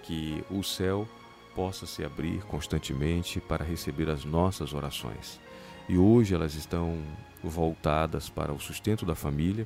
Que 0.03 0.43
o 0.49 0.61
céu 0.61 1.07
possa 1.55 1.85
se 1.85 2.03
abrir 2.03 2.43
constantemente 2.45 3.39
para 3.39 3.63
receber 3.63 4.09
as 4.09 4.25
nossas 4.25 4.73
orações. 4.73 5.39
E 5.87 5.97
hoje 5.97 6.35
elas 6.35 6.53
estão 6.53 7.01
voltadas 7.43 8.29
para 8.29 8.51
o 8.51 8.59
sustento 8.59 9.05
da 9.05 9.15
família 9.15 9.65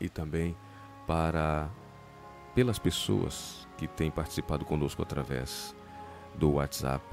e 0.00 0.08
também 0.08 0.56
para 1.06 1.68
pelas 2.54 2.78
pessoas 2.78 3.66
que 3.76 3.86
têm 3.86 4.10
participado 4.10 4.64
conosco 4.64 5.02
através 5.02 5.74
do 6.34 6.52
WhatsApp. 6.52 7.04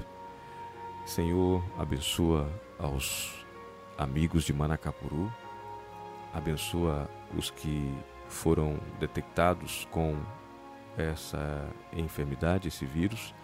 Senhor, 1.04 1.64
abençoa 1.78 2.50
aos 2.78 3.44
amigos 3.96 4.44
de 4.44 4.52
Manacapuru, 4.52 5.32
abençoa 6.32 7.08
os 7.36 7.50
que 7.50 7.94
foram 8.28 8.78
detectados 8.98 9.86
com 9.90 10.16
essa 10.98 11.68
enfermidade, 11.92 12.68
esse 12.68 12.84
vírus, 12.84 13.34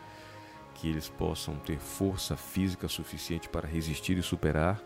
que 0.75 0.88
eles 0.88 1.09
possam 1.09 1.57
ter 1.57 1.79
força 1.79 2.37
física 2.37 2.88
suficiente 2.88 3.49
para 3.49 3.69
resistir 3.69 4.19
e 4.19 4.23
superar 4.23 4.83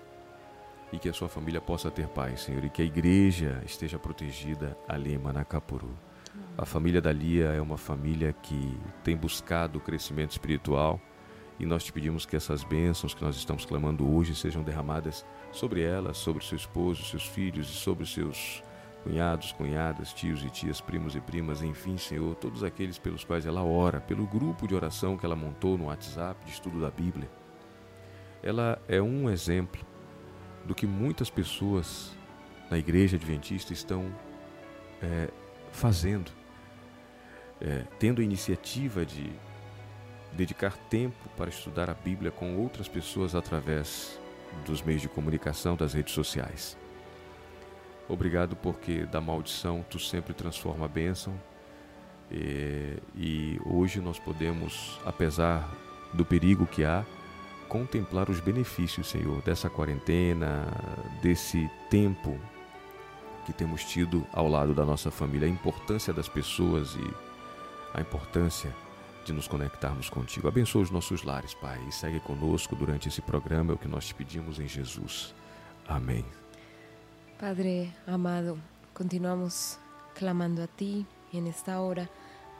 e 0.92 0.98
que 0.98 1.08
a 1.08 1.12
sua 1.12 1.28
família 1.28 1.60
possa 1.60 1.90
ter 1.90 2.08
paz, 2.08 2.42
Senhor, 2.42 2.64
e 2.64 2.70
que 2.70 2.82
a 2.82 2.84
igreja 2.84 3.62
esteja 3.64 3.98
protegida 3.98 4.76
ali 4.88 5.14
em 5.14 5.18
Manacapuru. 5.18 5.90
A 6.56 6.64
família 6.64 7.00
da 7.00 7.12
Lia 7.12 7.48
é 7.48 7.60
uma 7.60 7.76
família 7.76 8.32
que 8.32 8.78
tem 9.02 9.16
buscado 9.16 9.78
o 9.78 9.80
crescimento 9.80 10.32
espiritual 10.32 11.00
e 11.58 11.64
nós 11.64 11.84
te 11.84 11.92
pedimos 11.92 12.26
que 12.26 12.36
essas 12.36 12.62
bênçãos 12.62 13.14
que 13.14 13.24
nós 13.24 13.36
estamos 13.36 13.64
clamando 13.64 14.08
hoje 14.08 14.34
sejam 14.34 14.62
derramadas 14.62 15.24
sobre 15.50 15.82
ela, 15.82 16.12
sobre 16.12 16.44
seu 16.44 16.56
esposo, 16.56 17.04
seus 17.04 17.26
filhos 17.26 17.68
e 17.68 17.72
sobre 17.72 18.04
seus 18.06 18.62
cunhados, 19.02 19.52
cunhadas, 19.52 20.12
tios 20.12 20.42
e 20.42 20.50
tias, 20.50 20.80
primos 20.80 21.14
e 21.14 21.20
primas, 21.20 21.62
enfim, 21.62 21.96
Senhor, 21.96 22.34
todos 22.34 22.64
aqueles 22.64 22.98
pelos 22.98 23.24
quais 23.24 23.46
ela 23.46 23.62
ora, 23.62 24.00
pelo 24.00 24.26
grupo 24.26 24.66
de 24.66 24.74
oração 24.74 25.16
que 25.16 25.24
ela 25.24 25.36
montou 25.36 25.78
no 25.78 25.86
WhatsApp 25.86 26.44
de 26.44 26.50
estudo 26.50 26.80
da 26.80 26.90
Bíblia. 26.90 27.30
Ela 28.42 28.80
é 28.88 29.00
um 29.00 29.30
exemplo 29.30 29.84
do 30.64 30.74
que 30.74 30.86
muitas 30.86 31.30
pessoas 31.30 32.16
na 32.70 32.78
igreja 32.78 33.16
adventista 33.16 33.72
estão 33.72 34.12
é, 35.00 35.30
fazendo, 35.70 36.32
é, 37.60 37.84
tendo 37.98 38.20
a 38.20 38.24
iniciativa 38.24 39.04
de 39.04 39.30
dedicar 40.32 40.76
tempo 40.76 41.28
para 41.36 41.48
estudar 41.48 41.88
a 41.88 41.94
Bíblia 41.94 42.30
com 42.30 42.56
outras 42.56 42.88
pessoas 42.88 43.34
através 43.34 44.20
dos 44.64 44.82
meios 44.82 45.02
de 45.02 45.08
comunicação, 45.08 45.76
das 45.76 45.94
redes 45.94 46.12
sociais. 46.12 46.76
Obrigado 48.08 48.54
porque 48.56 49.04
da 49.04 49.20
maldição 49.20 49.84
tu 49.88 49.98
sempre 49.98 50.32
transforma 50.32 50.84
a 50.84 50.88
bênção. 50.88 51.34
E, 52.30 52.98
e 53.14 53.60
hoje 53.64 54.00
nós 54.00 54.18
podemos, 54.18 55.00
apesar 55.04 55.68
do 56.12 56.24
perigo 56.24 56.66
que 56.66 56.84
há, 56.84 57.04
contemplar 57.68 58.30
os 58.30 58.40
benefícios, 58.40 59.08
Senhor, 59.08 59.42
dessa 59.42 59.68
quarentena, 59.68 60.66
desse 61.20 61.68
tempo 61.90 62.38
que 63.44 63.52
temos 63.52 63.84
tido 63.84 64.26
ao 64.32 64.48
lado 64.48 64.74
da 64.74 64.84
nossa 64.84 65.10
família, 65.10 65.46
a 65.46 65.50
importância 65.50 66.12
das 66.12 66.28
pessoas 66.28 66.94
e 66.94 67.14
a 67.94 68.00
importância 68.00 68.74
de 69.24 69.32
nos 69.32 69.48
conectarmos 69.48 70.08
contigo. 70.08 70.48
Abençoa 70.48 70.82
os 70.82 70.90
nossos 70.90 71.22
lares, 71.22 71.54
Pai, 71.54 71.80
e 71.88 71.92
segue 71.92 72.20
conosco 72.20 72.76
durante 72.76 73.08
esse 73.08 73.20
programa, 73.20 73.72
é 73.72 73.74
o 73.74 73.78
que 73.78 73.88
nós 73.88 74.06
te 74.06 74.14
pedimos 74.14 74.60
em 74.60 74.68
Jesus. 74.68 75.34
Amém. 75.88 76.24
Padre 77.40 77.94
amado, 78.06 78.56
continuamos 78.94 79.76
clamando 80.14 80.62
a 80.62 80.66
ti 80.66 81.04
en 81.34 81.46
esta 81.46 81.82
hora. 81.82 82.08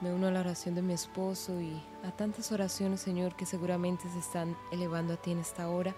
Me 0.01 0.13
uno 0.13 0.27
a 0.27 0.31
la 0.31 0.41
oración 0.41 0.75
de 0.75 0.83
mi 0.83 0.93
esposo 0.93 1.59
y 1.59 1.81
a 2.07 2.11
tantas 2.11 2.51
oraciones, 2.51 3.01
Señor, 3.01 3.35
que 3.35 3.47
seguramente 3.47 4.07
se 4.07 4.19
están 4.19 4.55
elevando 4.71 5.15
a 5.15 5.17
ti 5.17 5.31
en 5.31 5.39
esta 5.39 5.67
hora 5.67 5.95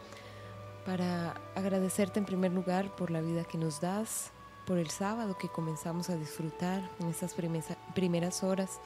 para 0.85 1.35
agradecerte 1.55 2.19
en 2.19 2.25
primer 2.25 2.53
lugar 2.53 2.95
por 2.95 3.11
la 3.11 3.19
vida 3.19 3.43
que 3.43 3.57
nos 3.57 3.81
das, 3.81 4.31
por 4.65 4.77
el 4.77 4.89
sábado 4.89 5.37
que 5.37 5.49
comenzamos 5.49 6.09
a 6.09 6.15
disfrutar 6.15 6.81
en 7.01 7.09
estas 7.09 7.35
primeras 7.93 8.43
horas 8.45 8.79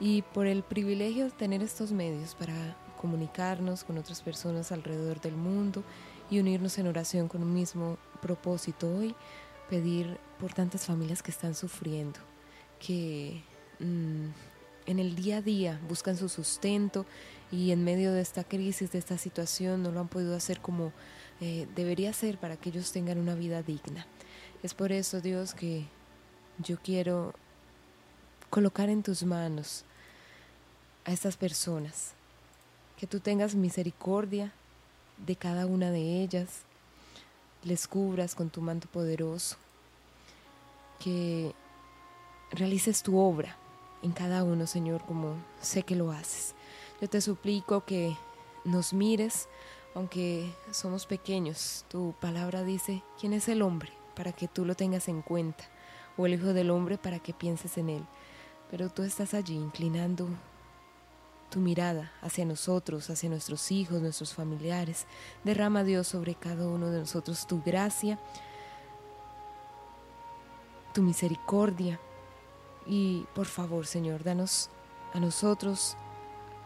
y 0.00 0.22
por 0.22 0.48
el 0.48 0.64
privilegio 0.64 1.26
de 1.26 1.30
tener 1.30 1.62
estos 1.62 1.92
medios 1.92 2.34
para 2.34 2.76
comunicarnos 3.00 3.84
con 3.84 3.98
otras 3.98 4.20
personas 4.20 4.72
alrededor 4.72 5.20
del 5.20 5.36
mundo 5.36 5.84
y 6.30 6.40
unirnos 6.40 6.78
en 6.78 6.86
oración 6.86 7.28
con 7.28 7.42
un 7.42 7.52
mismo 7.52 7.98
propósito 8.20 8.88
hoy, 8.88 9.14
pedir 9.70 10.18
por 10.40 10.52
tantas 10.52 10.86
familias 10.86 11.22
que 11.22 11.30
están 11.30 11.54
sufriendo, 11.54 12.18
que 12.78 13.42
mm, 13.78 14.26
en 14.86 14.98
el 14.98 15.14
día 15.14 15.38
a 15.38 15.42
día 15.42 15.80
buscan 15.88 16.16
su 16.16 16.28
sustento 16.28 17.06
y 17.50 17.70
en 17.72 17.84
medio 17.84 18.12
de 18.12 18.20
esta 18.20 18.44
crisis, 18.44 18.92
de 18.92 18.98
esta 18.98 19.18
situación, 19.18 19.82
no 19.82 19.92
lo 19.92 20.00
han 20.00 20.08
podido 20.08 20.36
hacer 20.36 20.60
como 20.60 20.92
eh, 21.40 21.66
debería 21.74 22.12
ser 22.12 22.38
para 22.38 22.56
que 22.56 22.70
ellos 22.70 22.92
tengan 22.92 23.18
una 23.18 23.34
vida 23.34 23.62
digna. 23.62 24.06
Es 24.62 24.74
por 24.74 24.92
eso, 24.92 25.20
Dios, 25.20 25.54
que 25.54 25.86
yo 26.58 26.78
quiero 26.82 27.34
colocar 28.50 28.88
en 28.88 29.02
tus 29.02 29.22
manos 29.22 29.84
a 31.04 31.12
estas 31.12 31.36
personas, 31.36 32.12
que 32.96 33.06
tú 33.06 33.20
tengas 33.20 33.54
misericordia 33.54 34.52
de 35.18 35.36
cada 35.36 35.66
una 35.66 35.90
de 35.90 36.22
ellas, 36.22 36.62
les 37.64 37.88
cubras 37.88 38.34
con 38.34 38.50
tu 38.50 38.60
manto 38.60 38.88
poderoso, 38.88 39.56
que 40.98 41.54
realices 42.50 43.02
tu 43.02 43.18
obra 43.18 43.56
en 44.02 44.12
cada 44.12 44.44
uno, 44.44 44.66
Señor, 44.66 45.04
como 45.04 45.34
sé 45.60 45.82
que 45.82 45.96
lo 45.96 46.12
haces. 46.12 46.54
Yo 47.00 47.08
te 47.08 47.20
suplico 47.20 47.84
que 47.84 48.16
nos 48.64 48.92
mires, 48.92 49.48
aunque 49.94 50.52
somos 50.70 51.06
pequeños. 51.06 51.84
Tu 51.88 52.14
palabra 52.20 52.62
dice, 52.62 53.02
¿quién 53.20 53.32
es 53.32 53.48
el 53.48 53.62
hombre 53.62 53.92
para 54.14 54.32
que 54.32 54.48
tú 54.48 54.64
lo 54.64 54.74
tengas 54.74 55.08
en 55.08 55.22
cuenta? 55.22 55.64
O 56.16 56.26
el 56.26 56.34
Hijo 56.34 56.52
del 56.54 56.70
Hombre 56.70 56.96
para 56.96 57.18
que 57.18 57.34
pienses 57.34 57.76
en 57.76 57.90
él. 57.90 58.06
Pero 58.70 58.88
tú 58.88 59.02
estás 59.02 59.34
allí 59.34 59.54
inclinando 59.54 60.28
tu 61.56 61.62
mirada 61.62 62.12
hacia 62.20 62.44
nosotros, 62.44 63.08
hacia 63.08 63.30
nuestros 63.30 63.72
hijos, 63.72 64.02
nuestros 64.02 64.34
familiares. 64.34 65.06
Derrama 65.42 65.84
Dios 65.84 66.06
sobre 66.06 66.34
cada 66.34 66.68
uno 66.68 66.90
de 66.90 66.98
nosotros 66.98 67.46
tu 67.46 67.62
gracia, 67.62 68.18
tu 70.92 71.00
misericordia. 71.00 71.98
Y 72.86 73.24
por 73.34 73.46
favor, 73.46 73.86
Señor, 73.86 74.22
danos 74.22 74.68
a 75.14 75.18
nosotros, 75.18 75.96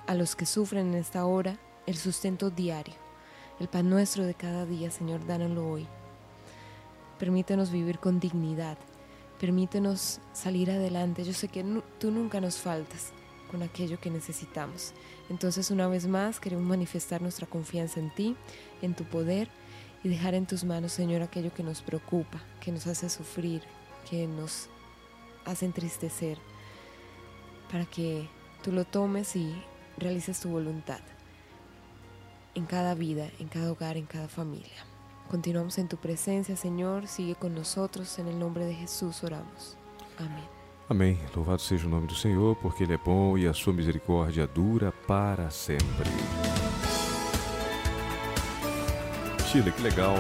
a 0.09 0.16
los 0.16 0.35
que 0.35 0.44
sufren 0.44 0.88
en 0.88 0.94
esta 0.94 1.25
hora, 1.25 1.56
el 1.87 1.97
sustento 1.97 2.50
diario. 2.50 2.94
El 3.61 3.68
pan 3.68 3.88
nuestro 3.88 4.25
de 4.25 4.35
cada 4.35 4.66
día, 4.66 4.90
Señor, 4.90 5.25
dánoslo 5.25 5.70
hoy. 5.70 5.87
Permítenos 7.16 7.70
vivir 7.70 8.00
con 8.00 8.18
dignidad. 8.18 8.76
Permítenos 9.38 10.18
salir 10.32 10.68
adelante. 10.68 11.23
Yo 11.23 11.32
sé 11.32 11.47
que 11.47 11.64
tú 12.00 12.11
nunca 12.11 12.40
nos 12.40 12.56
faltas 12.56 13.12
con 13.50 13.62
aquello 13.62 14.00
que 14.00 14.11
necesitamos. 14.11 14.92
Entonces 15.28 15.71
una 15.71 15.88
vez 15.88 16.07
más 16.07 16.40
queremos 16.40 16.64
manifestar 16.64 17.21
nuestra 17.21 17.47
confianza 17.47 18.00
en 18.00 18.14
ti, 18.14 18.37
en 18.83 18.95
tu 18.95 19.04
poder 19.04 19.49
y 20.02 20.09
dejar 20.09 20.35
en 20.35 20.47
tus 20.47 20.64
manos, 20.64 20.92
Señor, 20.92 21.23
aquello 21.23 21.52
que 21.52 21.62
nos 21.62 21.83
preocupa, 21.83 22.40
que 22.61 22.73
nos 22.73 22.87
hace 22.87 23.11
sufrir, 23.11 23.62
que 24.09 24.26
nos 24.26 24.69
hace 25.45 25.66
entristecer, 25.66 26.38
para 27.71 27.85
que 27.85 28.28
tú 28.62 28.73
lo 28.73 28.85
tomes 28.85 29.37
y 29.37 29.54
realices 29.99 30.40
tu 30.40 30.49
voluntad 30.49 31.00
en 32.54 32.66
cada 32.66 32.95
vida, 32.95 33.28
en 33.38 33.49
cada 33.49 33.73
hogar, 33.73 33.97
en 33.97 34.07
cada 34.07 34.28
familia. 34.28 34.87
Continuamos 35.30 35.78
en 35.78 35.88
tu 35.88 35.97
presencia, 35.97 36.57
Señor. 36.57 37.07
Sigue 37.07 37.37
con 37.37 37.54
nosotros. 37.54 38.19
En 38.19 38.26
el 38.26 38.38
nombre 38.38 38.64
de 38.64 38.75
Jesús 38.75 39.23
oramos. 39.23 39.76
Amén. 40.19 40.60
Amém. 40.90 41.16
Louvado 41.37 41.62
seja 41.62 41.87
o 41.87 41.88
nome 41.88 42.09
do 42.09 42.16
Senhor, 42.16 42.56
porque 42.56 42.82
Ele 42.82 42.94
é 42.94 42.97
bom 42.97 43.38
e 43.38 43.47
a 43.47 43.54
sua 43.54 43.73
misericórdia 43.73 44.44
dura 44.44 44.90
para 45.06 45.49
sempre. 45.49 46.11
Chile, 49.47 49.70
que 49.70 49.80
legal 49.80 50.16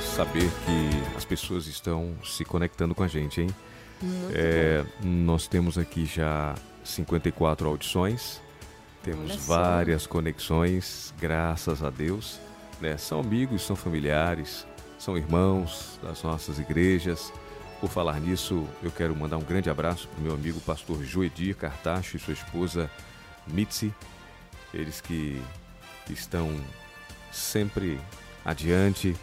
saber 0.00 0.50
que 0.64 1.16
as 1.16 1.24
pessoas 1.24 1.68
estão 1.68 2.16
se 2.24 2.44
conectando 2.44 2.96
com 2.96 3.04
a 3.04 3.06
gente, 3.06 3.42
hein? 3.42 3.48
É, 4.34 4.84
nós 5.04 5.46
temos 5.46 5.78
aqui 5.78 6.04
já 6.04 6.56
54 6.82 7.68
audições, 7.68 8.42
temos 9.04 9.36
várias 9.46 10.04
conexões, 10.04 11.14
graças 11.20 11.84
a 11.84 11.90
Deus. 11.90 12.40
Né? 12.80 12.96
São 12.96 13.20
amigos, 13.20 13.62
são 13.62 13.76
familiares, 13.76 14.66
são 14.98 15.16
irmãos 15.16 16.00
das 16.02 16.24
nossas 16.24 16.58
igrejas. 16.58 17.32
Por 17.86 17.92
falar 17.92 18.18
nisso, 18.18 18.66
eu 18.82 18.90
quero 18.90 19.14
mandar 19.14 19.36
um 19.36 19.44
grande 19.44 19.70
abraço 19.70 20.08
para 20.08 20.18
o 20.18 20.22
meu 20.24 20.34
amigo 20.34 20.60
pastor 20.62 21.04
Joedir 21.04 21.54
Cartacho 21.54 22.16
e 22.16 22.18
sua 22.18 22.34
esposa 22.34 22.90
Mitzi, 23.46 23.94
eles 24.74 25.00
que 25.00 25.40
estão 26.10 26.52
sempre 27.30 28.00
adiante 28.44 29.14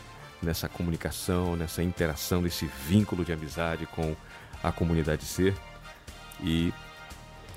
nessa 0.42 0.70
comunicação, 0.70 1.58
nessa 1.58 1.84
interação, 1.84 2.42
nesse 2.42 2.66
vínculo 2.88 3.26
de 3.26 3.34
amizade 3.34 3.86
com 3.86 4.16
a 4.64 4.72
comunidade 4.72 5.26
Ser. 5.26 5.54
E 6.42 6.74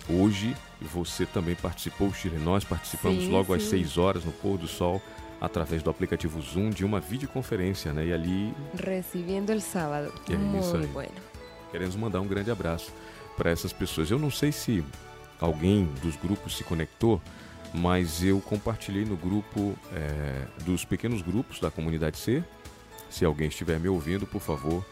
hoje 0.08 0.56
você 0.80 1.24
também 1.24 1.54
participou, 1.54 2.12
Chile. 2.12 2.36
Nós 2.36 2.64
participamos 2.64 3.26
sim, 3.26 3.30
logo 3.30 3.56
sim. 3.56 3.64
às 3.64 3.70
6 3.70 3.96
horas 3.96 4.24
no 4.24 4.32
pôr 4.32 4.58
do 4.58 4.66
sol 4.66 5.00
através 5.40 5.82
do 5.82 5.90
aplicativo 5.90 6.40
Zoom 6.40 6.70
de 6.70 6.84
uma 6.84 7.00
videoconferência, 7.00 7.92
né? 7.92 8.06
E 8.06 8.12
ali 8.12 8.54
recebendo 8.74 9.52
o 9.52 9.60
sábado. 9.60 10.12
É 10.28 10.36
Muito 10.36 10.76
aí. 10.76 10.86
bueno. 10.86 11.14
Queremos 11.70 11.96
mandar 11.96 12.20
um 12.20 12.26
grande 12.26 12.50
abraço 12.50 12.92
para 13.36 13.50
essas 13.50 13.72
pessoas. 13.72 14.10
Eu 14.10 14.18
não 14.18 14.30
sei 14.30 14.52
se 14.52 14.84
alguém 15.40 15.86
dos 16.02 16.16
grupos 16.16 16.56
se 16.56 16.64
conectou, 16.64 17.20
mas 17.74 18.22
eu 18.22 18.40
compartilhei 18.40 19.04
no 19.04 19.16
grupo 19.16 19.76
é, 19.92 20.46
dos 20.64 20.84
pequenos 20.84 21.22
grupos 21.22 21.60
da 21.60 21.70
comunidade 21.70 22.16
C. 22.16 22.42
Se 23.10 23.24
alguém 23.24 23.48
estiver 23.48 23.78
me 23.78 23.88
ouvindo, 23.88 24.26
por 24.26 24.40
favor, 24.40 24.84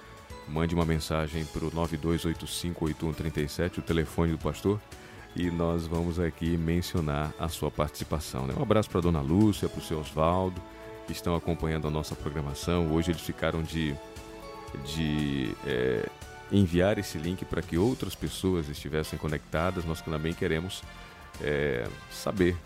mande 0.49 0.75
uma 0.75 0.85
mensagem 0.85 1.45
para 1.47 1.65
o 1.65 1.71
92858137, 1.71 3.79
o 3.79 3.83
telefone 3.83 4.33
do 4.33 4.39
pastor, 4.39 4.81
e 5.37 5.51
nós 5.51 5.87
vamos 5.87 6.21
aqui 6.21 6.57
mencionar 6.57 7.33
a 7.39 7.49
sua 7.49 7.71
participação. 7.71 8.47
Né? 8.47 8.55
Um 8.57 8.63
abraço 8.63 8.89
para 8.89 9.01
a 9.01 9.03
dona 9.03 9.21
Lúcia, 9.21 9.69
para 9.69 9.81
o 9.81 9.83
seu 9.83 9.99
Oswaldo, 9.99 10.61
que 11.07 11.13
estão 11.13 11.35
acompanhando 11.35 11.89
a 11.89 11.91
nossa 11.91 12.15
programação. 12.15 12.93
Hoje 12.93 13.11
eles 13.11 13.23
ficaram 13.23 13.63
de, 13.63 13.95
de 14.85 15.55
é, 15.67 16.09
enviar 16.53 16.99
esse 16.99 17.19
link 17.19 17.45
para 17.45 17.63
que 17.63 17.77
outras 17.77 18.15
pessoas 18.15 18.69
estivessem 18.69 19.19
conectadas. 19.19 19.85
Nós 19.85 20.01
também 20.01 20.33
queremos 20.33 20.83
é, 21.41 21.87
saber 22.11 22.57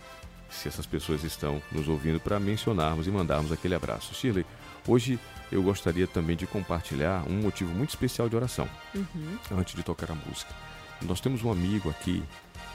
se 0.49 0.67
essas 0.67 0.85
pessoas 0.85 1.23
estão 1.23 1.61
nos 1.71 1.87
ouvindo 1.87 2.19
para 2.19 2.39
mencionarmos 2.39 3.07
e 3.07 3.11
mandarmos 3.11 3.51
aquele 3.51 3.75
abraço. 3.75 4.13
Shirley, 4.13 4.45
hoje 4.87 5.19
eu 5.51 5.61
gostaria 5.63 6.07
também 6.07 6.35
de 6.35 6.45
compartilhar 6.45 7.23
um 7.27 7.41
motivo 7.41 7.73
muito 7.73 7.89
especial 7.89 8.29
de 8.29 8.35
oração, 8.35 8.67
uhum. 8.93 9.37
antes 9.51 9.75
de 9.75 9.83
tocar 9.83 10.11
a 10.11 10.15
música. 10.15 10.53
Nós 11.01 11.21
temos 11.21 11.43
um 11.43 11.51
amigo 11.51 11.89
aqui 11.89 12.23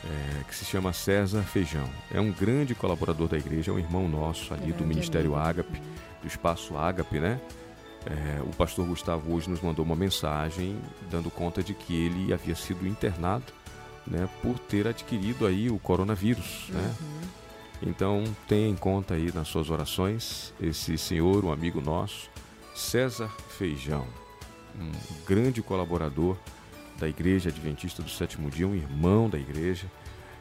é, 0.04 0.44
que 0.44 0.54
se 0.54 0.64
chama 0.64 0.92
César 0.92 1.42
Feijão. 1.42 1.88
É 2.12 2.20
um 2.20 2.30
grande 2.30 2.74
colaborador 2.74 3.28
da 3.28 3.38
igreja, 3.38 3.70
é 3.70 3.74
um 3.74 3.78
irmão 3.78 4.08
nosso 4.08 4.52
ali 4.52 4.72
do 4.72 4.84
Ministério 4.84 5.34
Ágape, 5.34 5.80
do 6.20 6.28
Espaço 6.28 6.76
Ágape, 6.76 7.18
né? 7.18 7.40
É, 8.06 8.42
o 8.42 8.54
pastor 8.54 8.86
Gustavo 8.86 9.34
hoje 9.34 9.48
nos 9.48 9.62
mandou 9.62 9.84
uma 9.84 9.96
mensagem 9.96 10.78
dando 11.10 11.30
conta 11.30 11.62
de 11.62 11.72
que 11.72 11.94
ele 11.94 12.34
havia 12.34 12.54
sido 12.54 12.86
internado 12.86 13.44
né, 14.06 14.28
por 14.42 14.58
ter 14.58 14.86
adquirido 14.86 15.46
aí 15.46 15.70
o 15.70 15.78
coronavírus, 15.78 16.66
né? 16.68 16.94
uhum. 17.00 17.20
né? 17.20 17.28
Então 17.82 18.24
tenha 18.46 18.68
em 18.68 18.76
conta 18.76 19.14
aí 19.14 19.32
nas 19.34 19.48
suas 19.48 19.70
orações 19.70 20.52
esse 20.60 20.96
senhor, 20.96 21.44
um 21.44 21.52
amigo 21.52 21.80
nosso, 21.80 22.30
César 22.74 23.30
Feijão, 23.48 24.06
um 24.78 24.90
grande 25.26 25.62
colaborador 25.62 26.36
da 27.04 27.08
Igreja 27.08 27.50
Adventista 27.50 28.02
do 28.02 28.08
Sétimo 28.08 28.50
Dia, 28.50 28.66
um 28.66 28.74
irmão 28.74 29.28
da 29.28 29.38
igreja 29.38 29.86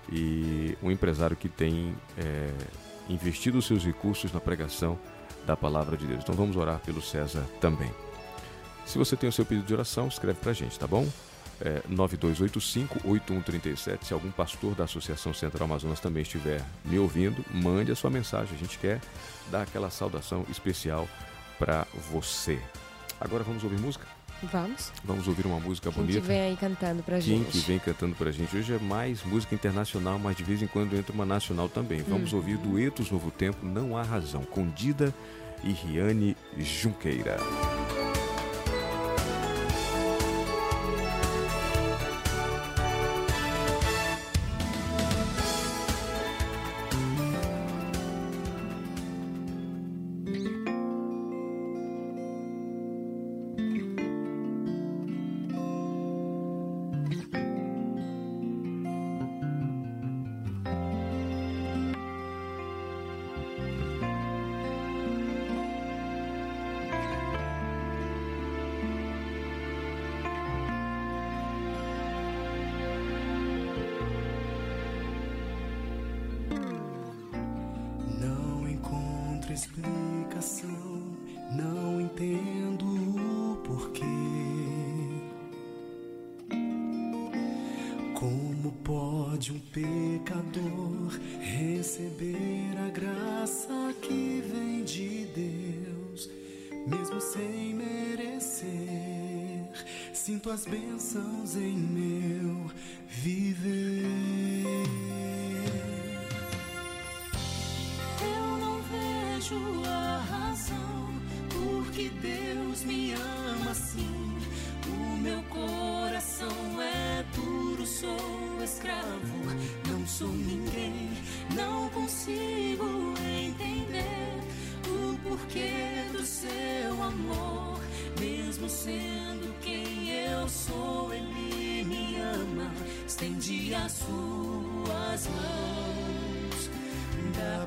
e 0.10 0.78
um 0.82 0.90
empresário 0.90 1.36
que 1.36 1.50
tem 1.50 1.94
é, 2.18 2.54
investido 3.10 3.58
os 3.58 3.66
seus 3.66 3.84
recursos 3.84 4.32
na 4.32 4.40
pregação 4.40 4.98
da 5.46 5.58
palavra 5.58 5.98
de 5.98 6.08
Deus. 6.08 6.24
Então 6.24 6.34
vamos 6.34 6.56
orar 6.56 6.80
pelo 6.80 7.02
César 7.02 7.46
também. 7.60 7.92
Se 8.86 8.98
você 8.98 9.18
tem 9.18 9.28
o 9.28 9.32
seu 9.32 9.46
pedido 9.46 9.68
de 9.68 9.74
oração, 9.74 10.08
escreve 10.08 10.40
para 10.40 10.52
a 10.52 10.54
gente, 10.54 10.80
tá 10.80 10.88
bom? 10.88 11.06
É, 11.60 11.82
9285-8137. 11.90 14.04
Se 14.04 14.14
algum 14.14 14.32
pastor 14.32 14.74
da 14.74 14.86
Associação 14.86 15.34
Central 15.34 15.66
Amazonas 15.66 16.00
também 16.00 16.22
estiver 16.22 16.64
me 16.86 16.98
ouvindo, 16.98 17.44
mande 17.54 17.92
a 17.92 17.96
sua 17.96 18.10
mensagem. 18.10 18.56
A 18.56 18.60
gente 18.60 18.80
quer 18.80 19.02
dar 19.52 19.64
aquela 19.64 19.90
saudação 19.90 20.46
especial 20.50 21.10
para 21.60 21.86
você. 22.10 22.58
Agora 23.20 23.44
vamos 23.44 23.66
ouvir 23.66 23.82
música? 23.82 24.13
Vamos. 24.52 24.92
Vamos 25.04 25.28
ouvir 25.28 25.46
uma 25.46 25.60
música 25.60 25.92
Quem 25.92 26.02
bonita. 26.02 26.20
Quem 26.20 26.28
vem 26.28 26.42
aí 26.42 26.58
cantando 26.58 27.04
pra 27.04 27.20
gente. 27.20 27.52
Quem 27.52 27.62
que 27.62 27.68
vem 27.68 27.80
cantando 27.80 28.16
pra 28.16 28.32
gente. 28.32 28.56
Hoje 28.56 28.74
é 28.74 28.80
mais 28.80 29.24
música 29.24 29.56
internacional, 29.56 30.20
mas 30.20 30.36
de 30.36 30.44
vez 30.44 30.62
em 30.62 30.68
quando 30.68 30.96
entra 30.96 31.14
uma 31.14 31.26
nacional 31.26 31.70
também. 31.70 32.02
Vamos 32.02 32.32
uhum. 32.32 32.40
ouvir 32.40 32.58
Duetos 32.58 33.10
Novo 33.12 33.32
Tempo, 33.32 33.66
Não 33.66 33.98
Há 33.98 34.04
Razão, 34.04 34.44
com 34.44 34.68
Dida 34.70 35.14
e 35.64 35.72
Riane 35.72 36.36
Junqueira. 36.58 37.38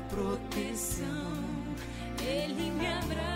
Ferem 0.09 0.71
as 0.71 0.99
vontades 0.99 2.55
de 2.55 3.26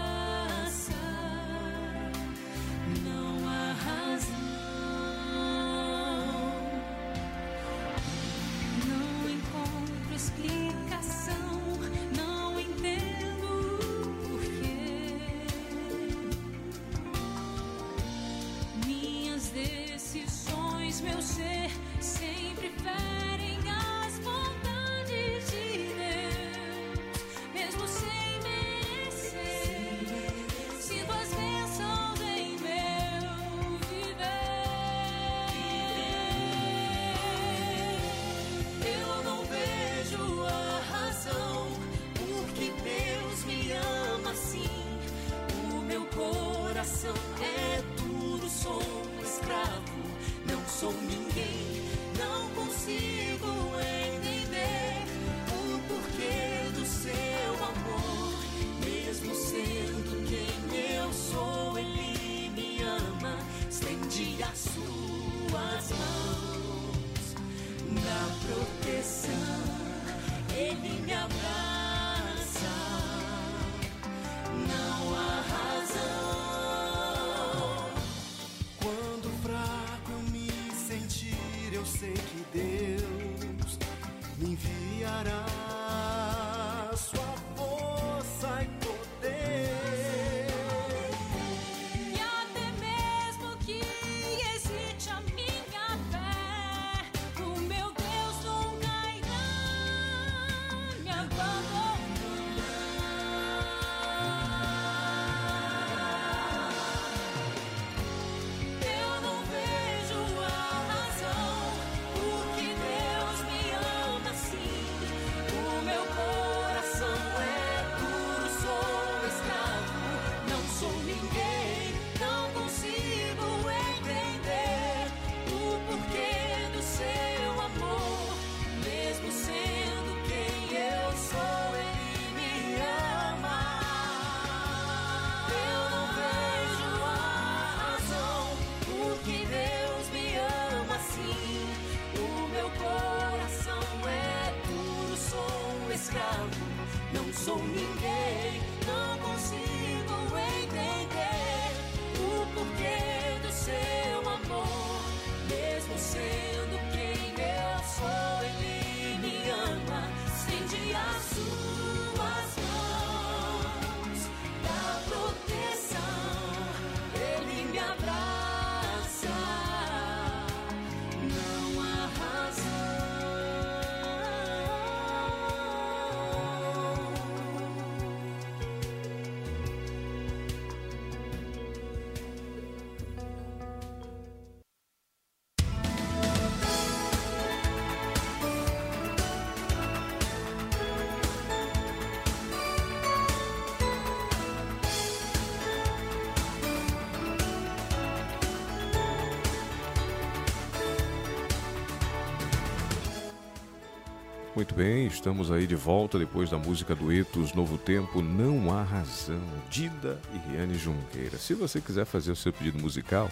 Muito 204.54 204.76
bem, 204.76 205.08
estamos 205.08 205.50
aí 205.50 205.66
de 205.66 205.76
volta 205.76 206.20
depois 206.20 206.50
da 206.50 206.58
música 206.58 206.94
duetos 206.94 207.54
Novo 207.54 207.78
Tempo, 207.78 208.22
Não 208.22 208.78
Há 208.78 208.84
Razão, 208.84 209.40
Dida 209.70 210.20
e 210.34 210.38
Riane 210.38 210.76
Junqueira. 210.76 211.38
Se 211.38 211.54
você 211.54 211.80
quiser 211.80 212.04
fazer 212.04 212.34
o 212.34 212.36
seu 212.36 212.52
pedido 212.52 212.78
musical, 212.78 213.30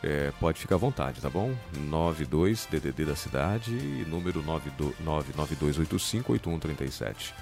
é, 0.00 0.32
pode 0.38 0.60
ficar 0.60 0.76
à 0.76 0.78
vontade, 0.78 1.20
tá 1.20 1.28
bom? 1.28 1.52
92 1.76 2.68
DDD 2.70 3.04
da 3.04 3.16
cidade 3.16 3.72
e 3.72 4.06
número 4.08 4.40
992858137. 5.04 7.34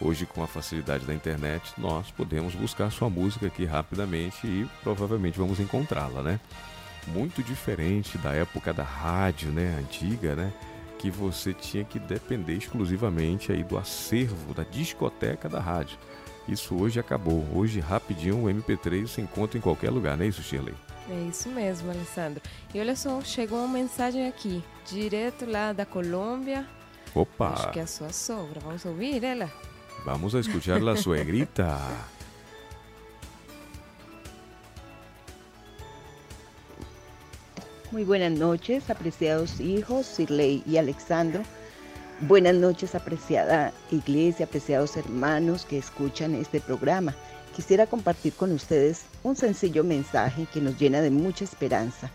Hoje, 0.00 0.24
com 0.24 0.42
a 0.42 0.46
facilidade 0.46 1.04
da 1.04 1.12
internet, 1.12 1.74
nós 1.76 2.10
podemos 2.10 2.54
buscar 2.54 2.90
sua 2.90 3.10
música 3.10 3.46
aqui 3.46 3.66
rapidamente 3.66 4.46
e 4.46 4.66
provavelmente 4.82 5.38
vamos 5.38 5.60
encontrá-la, 5.60 6.22
né? 6.22 6.40
Muito 7.08 7.42
diferente 7.42 8.16
da 8.16 8.32
época 8.32 8.72
da 8.72 8.84
rádio, 8.84 9.50
né? 9.50 9.76
Antiga, 9.78 10.34
né? 10.34 10.50
Que 11.02 11.10
você 11.10 11.52
tinha 11.52 11.82
que 11.82 11.98
depender 11.98 12.54
exclusivamente 12.54 13.50
aí 13.50 13.64
do 13.64 13.76
acervo, 13.76 14.54
da 14.54 14.62
discoteca 14.62 15.48
da 15.48 15.58
rádio. 15.58 15.98
Isso 16.46 16.80
hoje 16.80 17.00
acabou. 17.00 17.44
Hoje, 17.52 17.80
rapidinho, 17.80 18.44
o 18.44 18.46
MP3 18.46 19.08
se 19.08 19.20
encontra 19.20 19.58
em 19.58 19.60
qualquer 19.60 19.90
lugar, 19.90 20.16
não 20.16 20.24
é 20.24 20.28
isso, 20.28 20.44
Shirley? 20.44 20.74
É 21.10 21.28
isso 21.28 21.48
mesmo, 21.48 21.90
Alessandro. 21.90 22.40
E 22.72 22.78
olha 22.78 22.94
só, 22.94 23.20
chegou 23.20 23.58
uma 23.58 23.66
mensagem 23.66 24.28
aqui, 24.28 24.62
direto 24.86 25.44
lá 25.44 25.72
da 25.72 25.84
Colômbia. 25.84 26.64
Opa! 27.12 27.48
Acho 27.48 27.70
que 27.72 27.80
é 27.80 27.82
a 27.82 27.86
sua 27.86 28.12
sogra. 28.12 28.60
Vamos 28.60 28.84
ouvir 28.84 29.24
ela? 29.24 29.50
Vamos 30.04 30.36
a 30.36 30.40
escuchar 30.40 30.80
a 30.86 30.96
suegrita. 30.96 31.78
Muy 37.92 38.04
buenas 38.04 38.32
noches, 38.32 38.88
apreciados 38.88 39.60
hijos, 39.60 40.06
Sirley 40.06 40.62
y 40.66 40.78
Alexandro. 40.78 41.42
Buenas 42.22 42.54
noches, 42.54 42.94
apreciada 42.94 43.70
iglesia, 43.90 44.46
apreciados 44.46 44.96
hermanos 44.96 45.66
que 45.66 45.76
escuchan 45.76 46.34
este 46.34 46.58
programa. 46.58 47.14
Quisiera 47.54 47.86
compartir 47.86 48.32
con 48.32 48.50
ustedes 48.52 49.02
un 49.22 49.36
sencillo 49.36 49.84
mensaje 49.84 50.46
que 50.54 50.62
nos 50.62 50.78
llena 50.78 51.02
de 51.02 51.10
mucha 51.10 51.44
esperanza, 51.44 52.10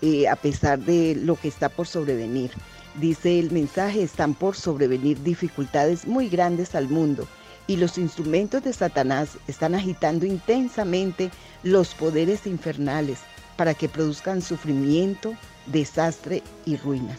eh, 0.00 0.26
a 0.26 0.34
pesar 0.34 0.80
de 0.80 1.14
lo 1.14 1.36
que 1.36 1.46
está 1.46 1.68
por 1.68 1.86
sobrevenir. 1.86 2.50
Dice 2.96 3.38
el 3.38 3.52
mensaje, 3.52 4.02
están 4.02 4.34
por 4.34 4.56
sobrevenir 4.56 5.22
dificultades 5.22 6.04
muy 6.04 6.28
grandes 6.28 6.74
al 6.74 6.88
mundo 6.88 7.28
y 7.68 7.76
los 7.76 7.96
instrumentos 7.96 8.64
de 8.64 8.72
Satanás 8.72 9.38
están 9.46 9.76
agitando 9.76 10.26
intensamente 10.26 11.30
los 11.62 11.94
poderes 11.94 12.44
infernales 12.48 13.20
para 13.56 13.74
que 13.74 13.88
produzcan 13.88 14.42
sufrimiento, 14.42 15.34
desastre 15.66 16.42
y 16.64 16.76
ruinas. 16.76 17.18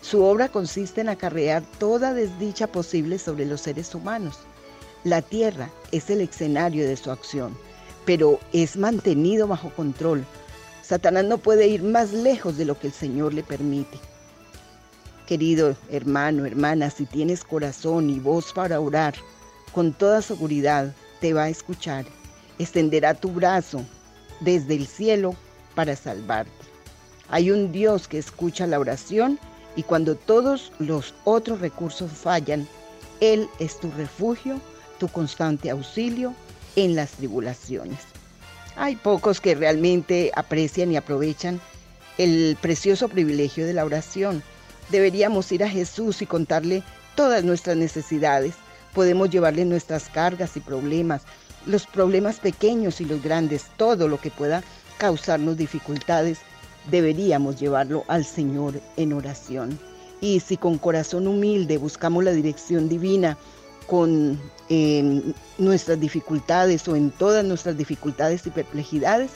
Su 0.00 0.22
obra 0.24 0.48
consiste 0.48 1.00
en 1.00 1.08
acarrear 1.08 1.62
toda 1.78 2.12
desdicha 2.12 2.66
posible 2.66 3.18
sobre 3.18 3.46
los 3.46 3.60
seres 3.60 3.94
humanos. 3.94 4.40
La 5.04 5.22
tierra 5.22 5.70
es 5.92 6.10
el 6.10 6.20
escenario 6.20 6.86
de 6.86 6.96
su 6.96 7.10
acción, 7.10 7.56
pero 8.04 8.40
es 8.52 8.76
mantenido 8.76 9.46
bajo 9.46 9.70
control. 9.70 10.24
Satanás 10.82 11.24
no 11.24 11.38
puede 11.38 11.68
ir 11.68 11.82
más 11.82 12.12
lejos 12.12 12.56
de 12.56 12.64
lo 12.64 12.78
que 12.78 12.88
el 12.88 12.92
Señor 12.92 13.32
le 13.32 13.42
permite. 13.42 13.98
Querido 15.26 15.76
hermano, 15.90 16.44
hermana, 16.44 16.90
si 16.90 17.06
tienes 17.06 17.44
corazón 17.44 18.10
y 18.10 18.18
voz 18.18 18.52
para 18.52 18.80
orar, 18.80 19.14
con 19.72 19.92
toda 19.92 20.20
seguridad 20.20 20.92
te 21.20 21.32
va 21.32 21.44
a 21.44 21.48
escuchar. 21.48 22.04
Extenderá 22.58 23.14
tu 23.14 23.30
brazo 23.30 23.84
desde 24.40 24.74
el 24.74 24.86
cielo 24.86 25.36
para 25.74 25.96
salvarte. 25.96 26.50
Hay 27.28 27.50
un 27.50 27.72
Dios 27.72 28.08
que 28.08 28.18
escucha 28.18 28.66
la 28.66 28.78
oración 28.78 29.38
y 29.74 29.82
cuando 29.82 30.14
todos 30.14 30.72
los 30.78 31.14
otros 31.24 31.60
recursos 31.60 32.10
fallan, 32.12 32.68
Él 33.20 33.48
es 33.58 33.80
tu 33.80 33.90
refugio, 33.92 34.60
tu 34.98 35.08
constante 35.08 35.70
auxilio 35.70 36.34
en 36.76 36.94
las 36.94 37.12
tribulaciones. 37.12 38.00
Hay 38.76 38.96
pocos 38.96 39.40
que 39.40 39.54
realmente 39.54 40.30
aprecian 40.34 40.92
y 40.92 40.96
aprovechan 40.96 41.60
el 42.18 42.56
precioso 42.60 43.08
privilegio 43.08 43.66
de 43.66 43.74
la 43.74 43.84
oración. 43.84 44.42
Deberíamos 44.90 45.50
ir 45.52 45.64
a 45.64 45.68
Jesús 45.68 46.22
y 46.22 46.26
contarle 46.26 46.82
todas 47.14 47.44
nuestras 47.44 47.76
necesidades. 47.76 48.54
Podemos 48.94 49.30
llevarle 49.30 49.64
nuestras 49.64 50.08
cargas 50.08 50.56
y 50.56 50.60
problemas, 50.60 51.22
los 51.66 51.86
problemas 51.86 52.40
pequeños 52.40 53.00
y 53.00 53.04
los 53.04 53.22
grandes, 53.22 53.66
todo 53.76 54.08
lo 54.08 54.20
que 54.20 54.30
pueda 54.30 54.62
causarnos 54.98 55.56
dificultades, 55.56 56.38
deberíamos 56.90 57.60
llevarlo 57.60 58.04
al 58.08 58.24
Señor 58.24 58.80
en 58.96 59.12
oración. 59.12 59.78
Y 60.20 60.40
si 60.40 60.56
con 60.56 60.78
corazón 60.78 61.26
humilde 61.26 61.78
buscamos 61.78 62.24
la 62.24 62.32
dirección 62.32 62.88
divina 62.88 63.36
con 63.86 64.40
em, 64.68 65.34
nuestras 65.58 65.98
dificultades 66.00 66.86
o 66.88 66.96
en 66.96 67.10
todas 67.10 67.44
nuestras 67.44 67.76
dificultades 67.76 68.46
y 68.46 68.50
perplejidades, 68.50 69.30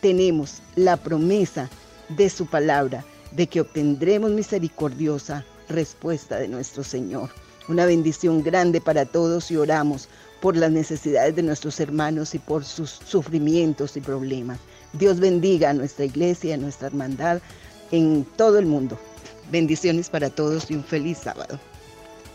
tenemos 0.00 0.62
la 0.76 0.96
promesa 0.96 1.68
de 2.08 2.30
su 2.30 2.46
palabra 2.46 3.04
de 3.32 3.46
que 3.46 3.60
obtendremos 3.60 4.30
misericordiosa 4.30 5.44
respuesta 5.68 6.36
de 6.36 6.48
nuestro 6.48 6.84
Señor. 6.84 7.30
Una 7.68 7.84
bendición 7.84 8.42
grande 8.42 8.80
para 8.80 9.04
todos 9.04 9.50
y 9.50 9.56
oramos 9.56 10.08
por 10.40 10.56
las 10.56 10.70
necesidades 10.70 11.36
de 11.36 11.42
nuestros 11.42 11.80
hermanos 11.80 12.34
y 12.34 12.38
por 12.38 12.64
sus 12.64 12.90
sufrimientos 12.90 13.96
y 13.96 14.00
problemas. 14.00 14.58
Dios 14.92 15.20
bendiga 15.20 15.70
a 15.70 15.74
nuestra 15.74 16.04
iglesia, 16.04 16.54
a 16.54 16.58
nuestra 16.58 16.88
hermandad 16.88 17.40
en 17.90 18.24
todo 18.36 18.58
el 18.58 18.66
mundo. 18.66 18.98
Bendiciones 19.50 20.08
para 20.10 20.30
todos 20.30 20.70
y 20.70 20.74
un 20.74 20.84
feliz 20.84 21.18
sábado. 21.18 21.58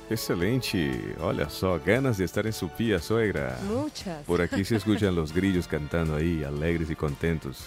Excelente, 0.10 1.16
olha 1.22 1.50
só, 1.50 1.80
ganas 1.80 2.18
de 2.18 2.26
estar 2.26 2.46
em 2.46 2.52
Supia, 2.52 3.00
sogra. 3.00 3.58
Muchas. 3.64 4.26
Por 4.26 4.42
aqui 4.42 4.66
se 4.66 4.76
escutam 4.78 5.18
os 5.22 5.32
grilhos 5.32 5.66
cantando 5.66 6.16
aí, 6.16 6.44
alegres 6.44 6.90
e 6.90 6.96
contentos. 6.96 7.66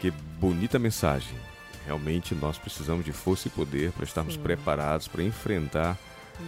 Que 0.00 0.10
bonita 0.40 0.78
mensagem. 0.78 1.36
Realmente 1.86 2.34
nós 2.34 2.58
precisamos 2.58 3.04
de 3.04 3.12
força 3.12 3.48
e 3.48 3.50
poder 3.50 3.92
para 3.92 4.04
estarmos 4.04 4.34
Sim. 4.34 4.40
preparados 4.40 5.08
para 5.08 5.22
enfrentar 5.22 5.98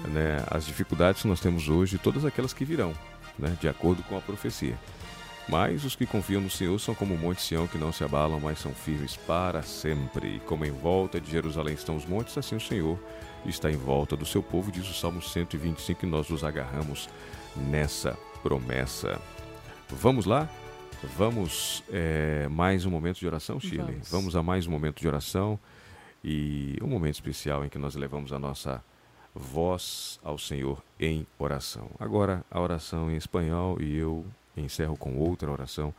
né, 0.08 0.42
as 0.50 0.64
dificuldades 0.64 1.22
que 1.22 1.28
nós 1.28 1.40
temos 1.40 1.68
hoje 1.68 1.96
e 1.96 1.98
todas 1.98 2.24
aquelas 2.24 2.52
que 2.52 2.64
virão, 2.64 2.92
né, 3.38 3.56
de 3.60 3.68
acordo 3.68 4.02
com 4.04 4.16
a 4.16 4.20
profecia. 4.20 4.78
Mas 5.48 5.84
os 5.84 5.96
que 5.96 6.06
confiam 6.06 6.40
no 6.40 6.50
Senhor 6.50 6.78
são 6.78 6.94
como 6.94 7.14
o 7.14 7.18
monte 7.18 7.42
Sião 7.42 7.66
que 7.66 7.76
não 7.76 7.92
se 7.92 8.04
abalam, 8.04 8.40
mas 8.40 8.58
são 8.58 8.72
firmes 8.72 9.16
para 9.16 9.62
sempre. 9.62 10.36
E 10.36 10.40
como 10.40 10.64
em 10.64 10.70
volta 10.70 11.20
de 11.20 11.30
Jerusalém 11.30 11.74
estão 11.74 11.96
os 11.96 12.06
montes, 12.06 12.38
assim 12.38 12.56
o 12.56 12.60
Senhor 12.60 12.98
está 13.44 13.70
em 13.70 13.76
volta 13.76 14.16
do 14.16 14.24
seu 14.24 14.42
povo, 14.42 14.70
diz 14.70 14.88
o 14.88 14.94
Salmo 14.94 15.20
125, 15.20 16.04
e 16.04 16.08
nós 16.08 16.28
nos 16.28 16.44
agarramos 16.44 17.08
nessa 17.56 18.16
promessa. 18.42 19.20
Vamos 19.88 20.26
lá? 20.26 20.48
Vamos 21.16 21.82
é, 21.90 22.46
mais 22.48 22.86
um 22.86 22.90
momento 22.90 23.18
de 23.18 23.26
oração, 23.26 23.58
Chile? 23.58 23.82
Vamos. 23.82 24.10
Vamos 24.10 24.36
a 24.36 24.42
mais 24.42 24.66
um 24.66 24.70
momento 24.70 25.00
de 25.00 25.08
oração 25.08 25.58
e 26.22 26.78
um 26.80 26.86
momento 26.86 27.14
especial 27.14 27.64
em 27.64 27.68
que 27.68 27.78
nós 27.78 27.96
levamos 27.96 28.32
a 28.32 28.38
nossa 28.38 28.82
voz 29.34 30.20
ao 30.22 30.38
Senhor 30.38 30.82
em 31.00 31.26
oração. 31.38 31.90
Agora 31.98 32.44
a 32.50 32.60
oração 32.60 33.10
em 33.10 33.16
espanhol 33.16 33.80
e 33.80 33.96
eu 33.96 34.24
encerro 34.56 34.96
com 34.96 35.18
outra 35.18 35.50
oração 35.50 35.94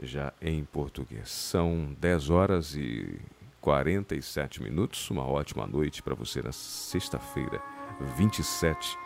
já 0.00 0.32
em 0.40 0.64
português. 0.64 1.28
São 1.30 1.94
10 1.98 2.30
horas 2.30 2.74
e 2.74 3.20
47 3.60 4.62
minutos. 4.62 5.10
Uma 5.10 5.26
ótima 5.26 5.66
noite 5.66 6.02
para 6.02 6.14
você 6.14 6.40
na 6.42 6.52
sexta-feira, 6.52 7.60
27 8.16 8.96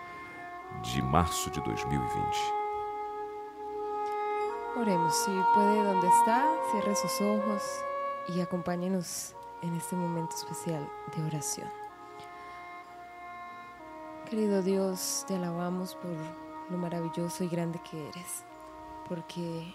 de 0.83 1.03
março 1.03 1.51
de 1.51 1.61
2020. 1.63 2.63
Oremos, 4.77 5.15
si 5.15 5.31
puede 5.53 5.85
donde 5.85 6.07
está, 6.07 6.47
cierre 6.71 6.95
sus 6.95 7.21
ojos 7.21 7.63
y 8.29 8.41
acompáñenos 8.41 9.35
en 9.63 9.75
este 9.77 9.95
momento 9.95 10.35
especial 10.35 10.89
de 11.15 11.23
oración. 11.25 11.69
Querido 14.29 14.63
Dios, 14.63 15.25
te 15.29 15.35
alabamos 15.35 15.95
por 15.97 16.13
lo 16.71 16.79
maravilloso 16.79 17.45
y 17.45 17.49
grande 17.49 17.79
que 17.81 18.09
eres, 18.09 18.47
porque 19.15 19.75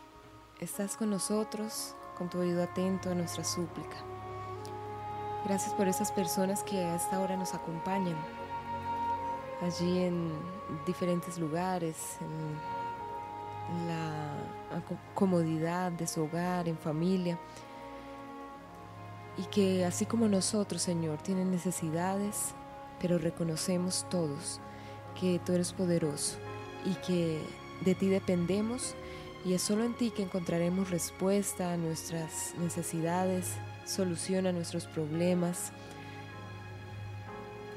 estás 0.59 0.97
con 0.97 1.11
nosotros, 1.11 1.93
con 2.17 2.27
tu 2.27 2.39
oído 2.39 2.63
atento 2.63 3.11
a 3.11 3.13
nuestra 3.13 3.43
súplica. 3.43 3.97
Gracias 5.45 5.75
por 5.75 5.87
esas 5.87 6.11
personas 6.11 6.63
que 6.63 6.83
a 6.83 6.95
esta 6.95 7.19
hora 7.19 7.37
nos 7.37 7.53
acompañan, 7.53 8.17
allí 9.61 10.05
en 10.05 10.31
diferentes 10.87 11.37
lugares, 11.37 12.17
en 12.19 13.87
la 13.87 14.33
comodidad 15.13 15.91
de 15.91 16.07
su 16.07 16.23
hogar, 16.23 16.67
en 16.67 16.79
familia, 16.79 17.37
y 19.37 19.43
que 19.43 19.85
así 19.85 20.07
como 20.07 20.27
nosotros, 20.27 20.81
Señor, 20.81 21.21
tienen 21.21 21.51
necesidades, 21.51 22.55
pero 22.99 23.19
reconocemos 23.19 24.07
todos 24.09 24.59
que 25.21 25.39
tú 25.45 25.53
eres 25.53 25.73
poderoso 25.73 26.39
y 26.85 26.95
que 26.95 27.39
de 27.85 27.93
ti 27.93 28.07
dependemos 28.07 28.95
y 29.47 29.53
es 29.53 29.61
solo 29.61 29.85
en 29.85 29.93
ti 29.93 30.11
que 30.11 30.23
encontraremos 30.23 30.89
respuesta 30.89 31.71
a 31.71 31.77
nuestras 31.77 32.53
necesidades, 32.57 33.53
solución 33.85 34.45
a 34.45 34.51
nuestros 34.51 34.85
problemas. 34.87 35.71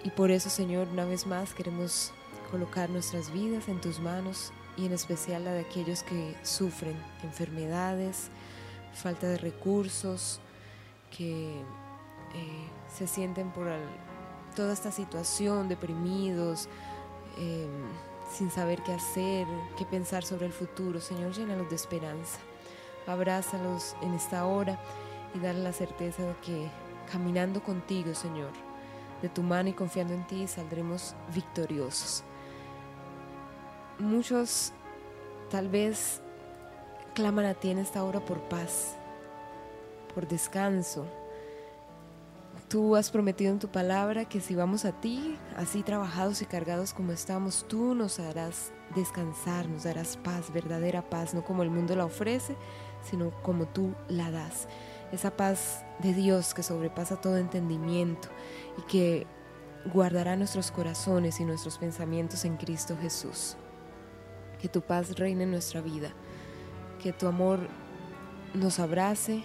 Y 0.02 0.10
por 0.10 0.32
eso, 0.32 0.50
Señor, 0.50 0.88
una 0.88 1.04
vez 1.04 1.28
más 1.28 1.54
queremos 1.54 2.12
colocar 2.50 2.90
nuestras 2.90 3.32
vidas 3.32 3.68
en 3.68 3.80
tus 3.80 4.00
manos 4.00 4.52
y 4.76 4.86
en 4.86 4.92
especial 4.92 5.44
la 5.44 5.52
de 5.52 5.60
aquellos 5.60 6.02
que 6.02 6.34
sufren 6.42 6.96
enfermedades, 7.22 8.30
falta 8.92 9.28
de 9.28 9.38
recursos, 9.38 10.40
que 11.16 11.52
eh, 12.34 12.68
se 12.92 13.06
sienten 13.06 13.52
por 13.52 13.68
toda 14.56 14.72
esta 14.72 14.90
situación, 14.90 15.68
deprimidos, 15.68 16.68
em, 17.38 18.09
sin 18.30 18.50
saber 18.50 18.82
qué 18.82 18.92
hacer, 18.92 19.46
qué 19.76 19.84
pensar 19.84 20.24
sobre 20.24 20.46
el 20.46 20.52
futuro. 20.52 21.00
Señor, 21.00 21.32
llénalos 21.32 21.68
de 21.68 21.76
esperanza. 21.76 22.38
Abrázalos 23.06 23.96
en 24.02 24.14
esta 24.14 24.46
hora 24.46 24.78
y 25.34 25.40
dale 25.40 25.60
la 25.60 25.72
certeza 25.72 26.22
de 26.22 26.34
que 26.36 26.70
caminando 27.10 27.62
contigo, 27.62 28.14
Señor, 28.14 28.52
de 29.20 29.28
tu 29.28 29.42
mano 29.42 29.68
y 29.68 29.72
confiando 29.72 30.14
en 30.14 30.26
ti, 30.26 30.46
saldremos 30.46 31.14
victoriosos. 31.34 32.22
Muchos 33.98 34.72
tal 35.50 35.68
vez 35.68 36.20
claman 37.14 37.44
a 37.44 37.54
ti 37.54 37.70
en 37.70 37.78
esta 37.78 38.04
hora 38.04 38.20
por 38.20 38.40
paz, 38.42 38.94
por 40.14 40.26
descanso, 40.26 41.06
Tú 42.70 42.94
has 42.94 43.10
prometido 43.10 43.50
en 43.50 43.58
tu 43.58 43.66
palabra 43.66 44.26
que 44.26 44.40
si 44.40 44.54
vamos 44.54 44.84
a 44.84 44.92
ti, 44.92 45.36
así 45.56 45.82
trabajados 45.82 46.40
y 46.40 46.46
cargados 46.46 46.94
como 46.94 47.10
estamos, 47.10 47.66
tú 47.66 47.96
nos 47.96 48.20
harás 48.20 48.70
descansar, 48.94 49.68
nos 49.68 49.82
darás 49.82 50.16
paz, 50.16 50.52
verdadera 50.52 51.02
paz, 51.02 51.34
no 51.34 51.44
como 51.44 51.64
el 51.64 51.70
mundo 51.70 51.96
la 51.96 52.04
ofrece, 52.04 52.54
sino 53.02 53.32
como 53.42 53.66
tú 53.66 53.92
la 54.08 54.30
das. 54.30 54.68
Esa 55.10 55.36
paz 55.36 55.84
de 55.98 56.14
Dios 56.14 56.54
que 56.54 56.62
sobrepasa 56.62 57.20
todo 57.20 57.38
entendimiento 57.38 58.28
y 58.78 58.82
que 58.82 59.26
guardará 59.92 60.36
nuestros 60.36 60.70
corazones 60.70 61.40
y 61.40 61.44
nuestros 61.44 61.76
pensamientos 61.76 62.44
en 62.44 62.56
Cristo 62.56 62.96
Jesús. 63.02 63.56
Que 64.60 64.68
tu 64.68 64.80
paz 64.80 65.18
reine 65.18 65.42
en 65.42 65.50
nuestra 65.50 65.80
vida, 65.80 66.10
que 67.02 67.12
tu 67.12 67.26
amor 67.26 67.58
nos 68.54 68.78
abrace 68.78 69.42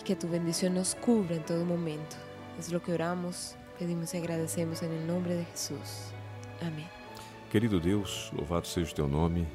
y 0.00 0.04
que 0.04 0.16
tu 0.16 0.26
bendición 0.26 0.72
nos 0.72 0.94
cubra 0.94 1.36
en 1.36 1.44
todo 1.44 1.66
momento. 1.66 2.21
Es 2.58 2.70
lo 2.70 2.80
que 2.80 2.92
oramos, 2.92 3.56
pedimos 3.78 4.12
e 4.14 4.18
agradecemos 4.18 4.82
em 4.82 5.06
nome 5.06 5.28
de 5.28 5.44
Jesus. 5.50 6.12
Amém. 6.60 6.88
Querido 7.50 7.80
Deus, 7.80 8.30
louvado 8.32 8.66
seja 8.66 8.92
o 8.92 8.94
teu 8.94 9.08
nome 9.08 9.46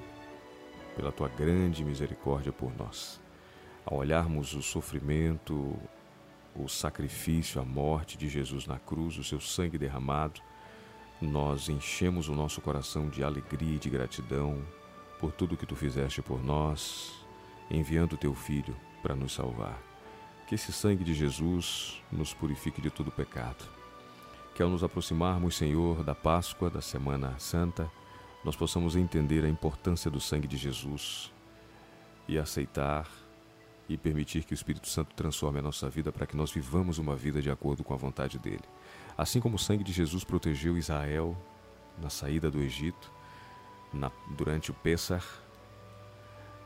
pela 0.96 1.12
tua 1.12 1.30
grande 1.30 1.86
misericórdia 1.86 2.52
por 2.52 2.76
nós. 2.76 3.22
Ao 3.86 3.98
olharmos 3.98 4.54
o 4.54 4.62
sofrimento, 4.62 5.76
o 6.56 6.68
sacrifício, 6.68 7.62
a 7.62 7.66
morte 7.66 8.18
de 8.18 8.28
Jesus 8.28 8.66
na 8.66 8.80
cruz, 8.80 9.18
o 9.18 9.24
seu 9.24 9.40
sangue 9.40 9.78
derramado, 9.78 10.42
nós 11.22 11.70
enchemos 11.70 12.28
o 12.30 12.34
nosso 12.34 12.62
coração 12.62 13.10
de 13.10 13.24
alegria 13.24 13.76
e 13.76 13.80
de 13.80 13.90
gratidão 13.90 14.62
por 15.20 15.32
tudo 15.32 15.58
que 15.58 15.66
tu 15.66 15.76
fizeste 15.76 16.22
por 16.22 16.44
nós, 16.44 17.26
enviando 17.70 18.14
o 18.14 18.18
teu 18.18 18.34
filho 18.34 18.76
para 19.02 19.16
nos 19.16 19.34
salvar. 19.34 19.87
Que 20.48 20.56
esse 20.56 20.72
sangue 20.72 21.04
de 21.04 21.14
Jesus 21.14 22.02
nos 22.12 22.34
purifique 22.34 22.82
de 22.82 22.90
todo 22.90 23.12
pecado. 23.12 23.66
Que 24.56 24.64
ao 24.64 24.70
nos 24.70 24.84
aproximarmos, 24.84 25.58
Senhor, 25.58 26.04
da 26.04 26.16
Páscoa, 26.16 26.70
da 26.70 26.82
Semana 26.82 27.38
Santa, 27.38 27.92
nós 28.44 28.56
possamos 28.56 28.96
entender 28.96 29.44
a 29.44 29.50
importância 29.50 30.10
do 30.10 30.22
sangue 30.22 30.48
de 30.48 30.56
Jesus 30.56 31.32
e 32.28 32.38
aceitar 32.38 33.08
e 33.90 33.98
permitir 33.98 34.44
que 34.44 34.54
o 34.54 34.56
Espírito 34.56 34.88
Santo 34.88 35.14
transforme 35.16 35.60
a 35.60 35.62
nossa 35.62 35.90
vida 35.90 36.12
para 36.12 36.26
que 36.26 36.36
nós 36.36 36.52
vivamos 36.52 36.98
uma 36.98 37.16
vida 37.16 37.42
de 37.42 37.50
acordo 37.50 37.84
com 37.84 37.94
a 37.94 37.98
vontade 37.98 38.40
dele. 38.40 38.64
Assim 39.18 39.40
como 39.40 39.56
o 39.56 39.60
sangue 39.60 39.84
de 39.84 39.92
Jesus 39.92 40.24
protegeu 40.24 40.78
Israel 40.78 41.38
na 41.98 42.10
saída 42.10 42.50
do 42.50 42.62
Egito, 42.62 43.12
na, 43.94 44.12
durante 44.36 44.72
o 44.72 44.74
Pêssar, 44.74 45.24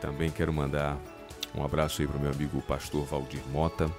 Também 0.00 0.30
quero 0.30 0.52
mandar 0.52 0.96
um 1.54 1.64
abraço 1.64 2.02
aí 2.02 2.08
para 2.08 2.16
o 2.16 2.20
meu 2.20 2.30
amigo 2.30 2.62
pastor 2.62 3.04
Valdir 3.04 3.42
Mota 3.50 3.90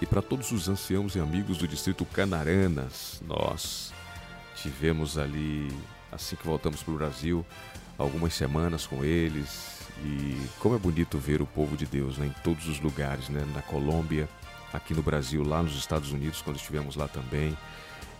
e 0.00 0.06
para 0.06 0.20
todos 0.20 0.50
os 0.50 0.68
anciãos 0.68 1.14
e 1.14 1.20
amigos 1.20 1.58
do 1.58 1.68
distrito 1.68 2.04
Canaranas. 2.04 3.22
Nós 3.26 3.92
tivemos 4.56 5.18
ali, 5.18 5.70
assim 6.10 6.36
que 6.36 6.46
voltamos 6.46 6.82
para 6.82 6.94
o 6.94 6.96
Brasil, 6.96 7.46
algumas 7.96 8.34
semanas 8.34 8.86
com 8.86 9.04
eles 9.04 9.80
e 10.02 10.48
como 10.58 10.74
é 10.74 10.78
bonito 10.78 11.18
ver 11.18 11.40
o 11.40 11.46
povo 11.46 11.76
de 11.76 11.86
Deus 11.86 12.18
né, 12.18 12.26
em 12.26 12.42
todos 12.42 12.66
os 12.68 12.80
lugares, 12.80 13.28
né, 13.28 13.46
na 13.54 13.62
Colômbia, 13.62 14.28
aqui 14.74 14.92
no 14.92 15.02
Brasil, 15.02 15.42
lá 15.42 15.62
nos 15.62 15.76
Estados 15.76 16.12
Unidos, 16.12 16.42
quando 16.42 16.56
estivemos 16.56 16.96
lá 16.96 17.06
também, 17.06 17.56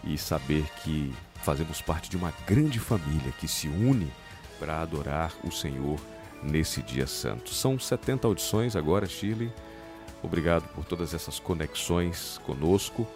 e 0.04 0.16
saber 0.16 0.64
que 0.82 1.12
fazemos 1.42 1.82
parte 1.82 2.08
de 2.08 2.16
uma 2.16 2.32
grande 2.46 2.78
família 2.78 3.32
que 3.38 3.48
se 3.48 3.68
une 3.68 4.10
para 4.58 4.80
adorar 4.80 5.32
o 5.42 5.50
Senhor 5.50 5.98
nesse 6.42 6.80
dia 6.80 7.06
santo. 7.06 7.50
São 7.50 7.78
70 7.78 8.26
audições 8.26 8.76
agora, 8.76 9.06
Shirley. 9.06 9.52
Obrigado 10.22 10.68
por 10.74 10.84
todas 10.84 11.12
essas 11.12 11.38
conexões 11.38 12.40
conosco. 12.46 13.06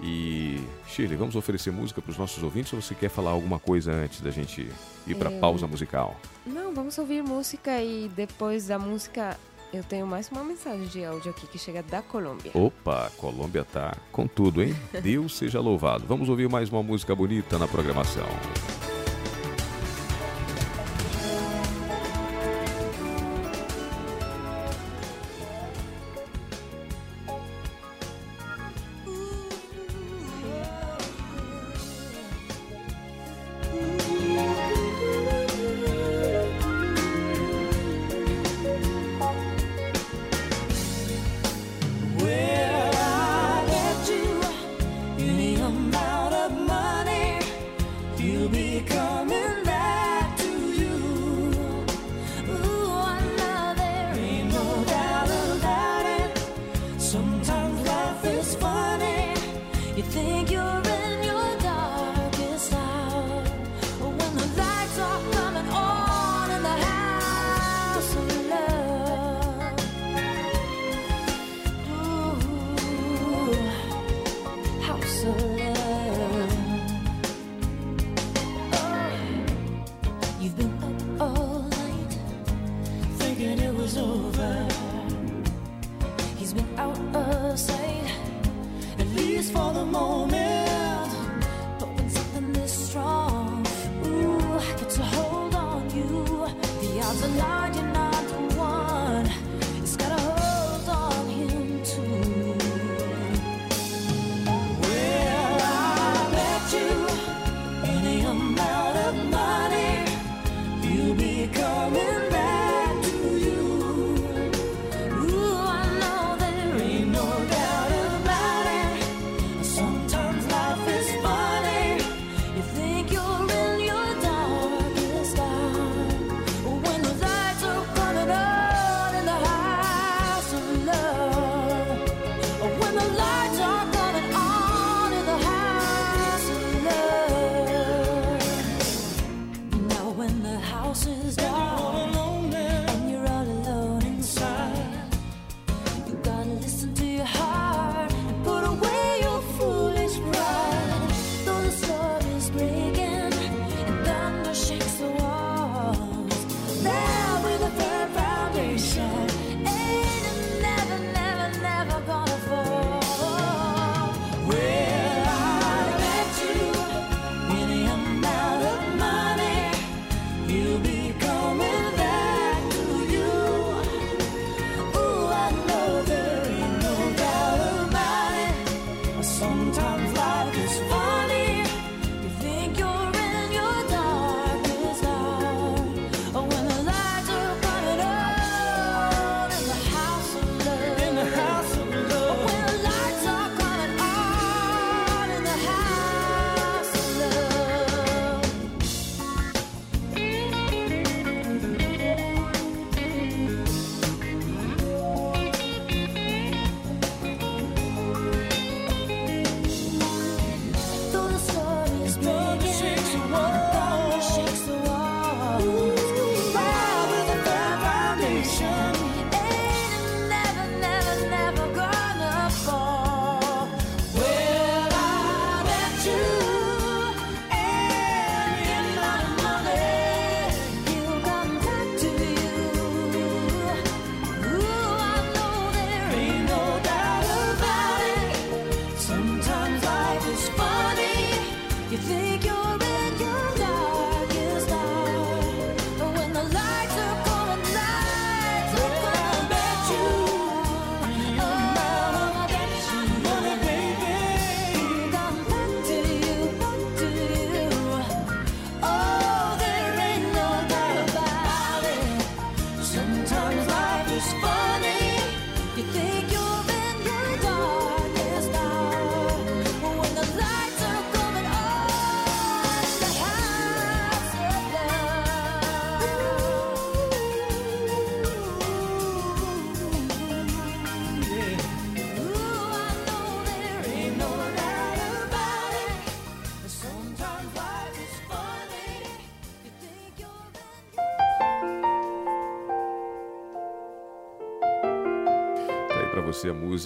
E, 0.00 0.60
Shirley, 0.88 1.16
vamos 1.16 1.36
oferecer 1.36 1.70
música 1.70 2.02
para 2.02 2.10
os 2.10 2.18
nossos 2.18 2.42
ouvintes 2.42 2.72
ou 2.72 2.82
você 2.82 2.94
quer 2.94 3.08
falar 3.08 3.30
alguma 3.30 3.58
coisa 3.58 3.92
antes 3.92 4.20
da 4.20 4.30
gente 4.30 4.68
ir 5.06 5.14
para 5.14 5.28
a 5.28 5.32
pausa 5.32 5.66
musical? 5.66 6.16
Não, 6.44 6.74
vamos 6.74 6.98
ouvir 6.98 7.22
música 7.22 7.80
e 7.80 8.10
depois 8.14 8.66
da 8.66 8.78
música 8.78 9.38
eu 9.72 9.82
tenho 9.82 10.06
mais 10.06 10.28
uma 10.30 10.44
mensagem 10.44 10.86
de 10.86 11.04
áudio 11.04 11.30
aqui 11.30 11.46
que 11.46 11.58
chega 11.58 11.82
da 11.82 12.02
Colômbia. 12.02 12.52
Opa, 12.54 13.10
Colômbia 13.16 13.64
tá 13.64 13.96
com 14.12 14.26
tudo, 14.26 14.62
hein? 14.62 14.76
Deus 15.02 15.36
seja 15.36 15.60
louvado. 15.60 16.04
Vamos 16.06 16.28
ouvir 16.28 16.48
mais 16.48 16.68
uma 16.68 16.82
música 16.82 17.14
bonita 17.14 17.58
na 17.58 17.66
programação. 17.66 18.26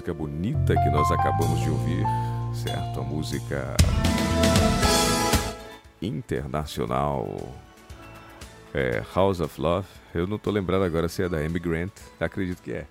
Música 0.06 0.14
bonita 0.14 0.74
que 0.74 0.90
nós 0.90 1.10
acabamos 1.10 1.58
de 1.60 1.70
ouvir, 1.70 2.04
certo? 2.54 3.00
A 3.00 3.02
música 3.02 3.76
internacional 6.00 7.26
é, 8.72 9.02
House 9.14 9.40
of 9.40 9.60
Love. 9.60 9.88
Eu 10.14 10.28
não 10.28 10.36
estou 10.36 10.52
lembrado 10.52 10.84
agora 10.84 11.08
se 11.08 11.24
é 11.24 11.28
da 11.28 11.38
Amy 11.38 11.58
Grant, 11.58 11.90
acredito 12.20 12.62
que 12.62 12.72
é. 12.72 12.86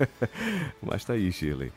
Mas 0.80 1.04
tá 1.04 1.12
aí, 1.12 1.30
Shirley. 1.30 1.72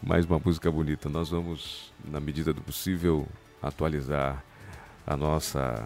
Mais 0.00 0.24
uma 0.24 0.38
música 0.38 0.70
bonita. 0.70 1.08
Nós 1.08 1.30
vamos, 1.30 1.92
na 2.04 2.20
medida 2.20 2.52
do 2.52 2.60
possível, 2.60 3.26
atualizar 3.60 4.44
a 5.04 5.16
nossa 5.16 5.84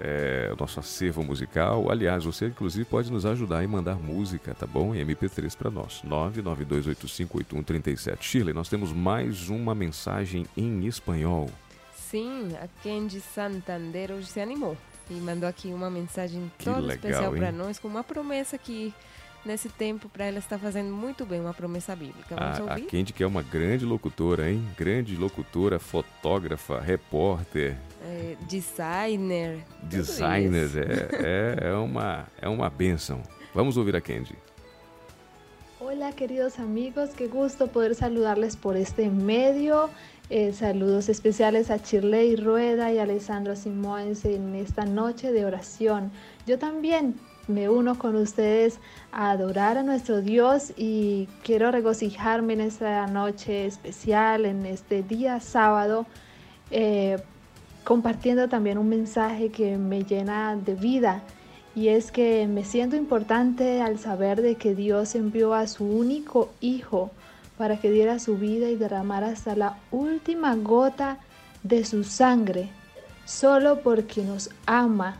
é, 0.00 0.50
o 0.52 0.56
nosso 0.60 0.80
acervo 0.80 1.22
musical. 1.22 1.88
Aliás, 1.90 2.24
você 2.24 2.46
inclusive 2.46 2.84
pode 2.84 3.10
nos 3.10 3.24
ajudar 3.26 3.64
e 3.64 3.66
mandar 3.66 3.96
música, 3.96 4.54
tá 4.54 4.66
bom? 4.66 4.94
Em 4.94 5.04
MP3 5.04 5.56
para 5.56 5.70
nós. 5.70 6.02
992858137. 6.06 8.18
Shirley, 8.20 8.54
nós 8.54 8.68
temos 8.68 8.92
mais 8.92 9.48
uma 9.48 9.74
mensagem 9.74 10.46
em 10.56 10.86
espanhol. 10.86 11.48
Sim, 11.94 12.50
a 12.62 12.68
Kenji 12.82 13.20
Santander 13.20 14.12
hoje 14.12 14.26
se 14.26 14.40
animou 14.40 14.76
e 15.10 15.14
mandou 15.14 15.48
aqui 15.48 15.68
uma 15.68 15.90
mensagem 15.90 16.50
toda 16.62 16.94
especial 16.94 17.32
para 17.32 17.50
nós, 17.52 17.78
com 17.78 17.88
uma 17.88 18.04
promessa 18.04 18.58
que 18.58 18.92
nesse 19.46 19.68
tempo 19.68 20.08
para 20.08 20.26
ela 20.26 20.38
está 20.38 20.58
fazendo 20.58 20.92
muito 20.92 21.24
bem 21.24 21.40
uma 21.40 21.54
promessa 21.54 21.94
bíblica. 21.94 22.34
Vamos 22.34 22.58
a, 22.58 22.62
ouvir? 22.62 22.82
A 22.82 22.86
Kendi 22.86 23.12
que 23.12 23.22
é 23.22 23.26
uma 23.26 23.42
grande 23.42 23.84
locutora, 23.84 24.50
hein? 24.50 24.62
Grande 24.76 25.16
locutora, 25.16 25.78
fotógrafa, 25.78 26.80
repórter. 26.80 27.76
É, 28.02 28.36
designer. 28.42 29.58
Designer, 29.82 30.68
é, 30.76 31.64
é, 31.64 31.68
é, 31.68 31.72
uma, 31.74 32.26
é 32.40 32.48
uma 32.48 32.68
benção. 32.68 33.22
Vamos 33.54 33.76
ouvir 33.76 33.96
a 33.96 34.00
Kendi. 34.00 34.36
Hola 35.78 36.10
queridos 36.12 36.58
amigos, 36.58 37.10
qué 37.14 37.28
gusto 37.28 37.68
poder 37.68 37.94
saludarles 37.94 38.56
por 38.56 38.76
este 38.76 39.08
medio. 39.08 39.88
Eh, 40.28 40.52
saludos 40.52 41.08
especiales 41.08 41.70
a 41.70 41.80
Chirley 41.80 42.34
Rueda 42.34 42.92
y 42.92 42.98
Alessandro 42.98 43.54
Simóens 43.54 44.24
en 44.24 44.56
esta 44.56 44.84
noche 44.84 45.30
de 45.30 45.44
oración. 45.44 46.10
Yo 46.46 46.58
también 46.58 47.14
me 47.48 47.68
uno 47.68 47.98
con 47.98 48.16
ustedes 48.16 48.78
a 49.12 49.30
adorar 49.30 49.78
a 49.78 49.82
nuestro 49.82 50.20
Dios 50.20 50.72
y 50.76 51.28
quiero 51.44 51.70
regocijarme 51.70 52.54
en 52.54 52.60
esta 52.62 53.06
noche 53.06 53.66
especial, 53.66 54.44
en 54.44 54.66
este 54.66 55.02
día 55.02 55.40
sábado, 55.40 56.06
eh, 56.70 57.18
compartiendo 57.84 58.48
también 58.48 58.78
un 58.78 58.88
mensaje 58.88 59.50
que 59.50 59.76
me 59.78 60.04
llena 60.04 60.56
de 60.56 60.74
vida. 60.74 61.22
Y 61.74 61.88
es 61.88 62.10
que 62.10 62.46
me 62.48 62.64
siento 62.64 62.96
importante 62.96 63.82
al 63.82 63.98
saber 63.98 64.40
de 64.42 64.56
que 64.56 64.74
Dios 64.74 65.14
envió 65.14 65.54
a 65.54 65.66
su 65.66 65.84
único 65.84 66.50
Hijo 66.60 67.10
para 67.58 67.78
que 67.78 67.90
diera 67.90 68.18
su 68.18 68.36
vida 68.36 68.68
y 68.68 68.76
derramara 68.76 69.28
hasta 69.28 69.54
la 69.56 69.78
última 69.90 70.54
gota 70.56 71.18
de 71.62 71.84
su 71.84 72.04
sangre, 72.04 72.68
solo 73.24 73.80
porque 73.80 74.22
nos 74.22 74.50
ama, 74.66 75.16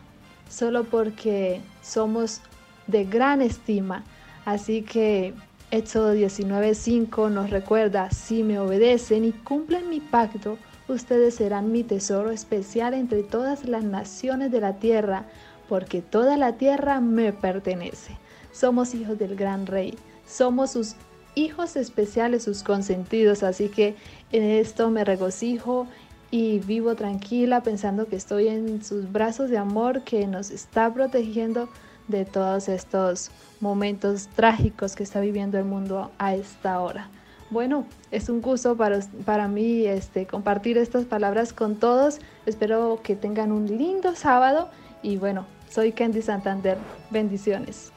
solo 0.49 0.83
porque 0.83 1.61
somos 1.87 2.41
de 2.87 3.05
gran 3.05 3.41
estima. 3.41 4.03
Así 4.45 4.81
que 4.81 5.33
Éxodo 5.71 6.13
19:5 6.13 7.29
nos 7.29 7.49
recuerda, 7.49 8.09
si 8.11 8.43
me 8.43 8.59
obedecen 8.59 9.25
y 9.25 9.31
cumplen 9.31 9.89
mi 9.89 9.99
pacto, 9.99 10.57
ustedes 10.87 11.35
serán 11.35 11.71
mi 11.71 11.83
tesoro 11.83 12.31
especial 12.31 12.93
entre 12.93 13.23
todas 13.23 13.65
las 13.65 13.83
naciones 13.83 14.51
de 14.51 14.61
la 14.61 14.73
tierra, 14.79 15.25
porque 15.67 16.01
toda 16.01 16.37
la 16.37 16.53
tierra 16.53 17.01
me 17.01 17.33
pertenece. 17.33 18.17
Somos 18.53 18.93
hijos 18.93 19.17
del 19.19 19.35
gran 19.35 19.65
rey, 19.65 19.95
somos 20.25 20.71
sus 20.71 20.95
hijos 21.35 21.75
especiales, 21.75 22.43
sus 22.43 22.63
consentidos. 22.63 23.43
Así 23.43 23.69
que 23.69 23.95
en 24.31 24.43
esto 24.43 24.89
me 24.89 25.03
regocijo 25.03 25.87
y 26.31 26.59
vivo 26.59 26.95
tranquila 26.95 27.61
pensando 27.61 28.07
que 28.07 28.15
estoy 28.15 28.47
en 28.47 28.83
sus 28.83 29.11
brazos 29.11 29.49
de 29.49 29.57
amor 29.57 30.03
que 30.03 30.27
nos 30.27 30.51
está 30.51 30.93
protegiendo 30.93 31.69
de 32.07 32.25
todos 32.25 32.69
estos 32.69 33.31
momentos 33.59 34.27
trágicos 34.35 34.95
que 34.95 35.03
está 35.03 35.19
viviendo 35.19 35.57
el 35.57 35.65
mundo 35.65 36.11
a 36.17 36.35
esta 36.35 36.79
hora. 36.79 37.09
Bueno, 37.49 37.85
es 38.11 38.27
un 38.27 38.41
gusto 38.41 38.75
para, 38.75 38.99
para 39.25 39.47
mí 39.47 39.85
este, 39.85 40.25
compartir 40.25 40.77
estas 40.77 41.05
palabras 41.05 41.53
con 41.53 41.77
todos. 41.77 42.19
Espero 42.45 42.99
que 43.03 43.15
tengan 43.15 43.51
un 43.51 43.65
lindo 43.77 44.15
sábado 44.15 44.69
y 45.01 45.17
bueno, 45.17 45.45
soy 45.69 45.93
Candy 45.93 46.21
Santander. 46.21 46.77
Bendiciones. 47.09 47.93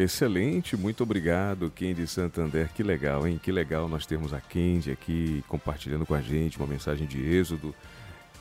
Excelente, 0.00 0.78
muito 0.78 1.02
obrigado, 1.02 1.70
Kendi 1.70 2.06
Santander. 2.06 2.70
Que 2.72 2.82
legal, 2.82 3.28
hein? 3.28 3.38
Que 3.40 3.52
legal 3.52 3.86
nós 3.86 4.06
termos 4.06 4.32
a 4.32 4.40
Kendi 4.40 4.90
aqui 4.90 5.44
compartilhando 5.46 6.06
com 6.06 6.14
a 6.14 6.22
gente 6.22 6.56
uma 6.56 6.66
mensagem 6.66 7.06
de 7.06 7.22
êxodo. 7.22 7.74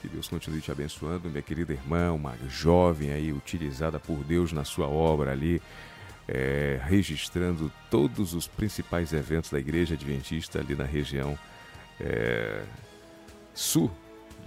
Que 0.01 0.07
Deus 0.07 0.30
continue 0.30 0.62
te 0.62 0.72
abençoando, 0.72 1.30
minha 1.30 1.41
querida 1.41 1.74
irmã, 1.74 2.14
uma 2.14 2.34
jovem 2.47 3.12
aí 3.12 3.34
utilizada 3.34 3.99
por 3.99 4.24
Deus 4.24 4.53
na 4.53 4.64
sua 4.64 4.88
obra 4.88 5.34
ali, 5.34 5.62
é, 6.30 6.80
registrando 6.82 7.70
todos 7.91 8.34
os 8.34 8.47
principais 8.47 9.12
eventos 9.12 9.51
da 9.51 9.60
Igreja 9.60 9.95
Adventista 9.95 10.60
ali 10.60 10.76
na 10.76 10.86
região 10.86 11.38
é, 11.99 12.62
sul 13.53 13.91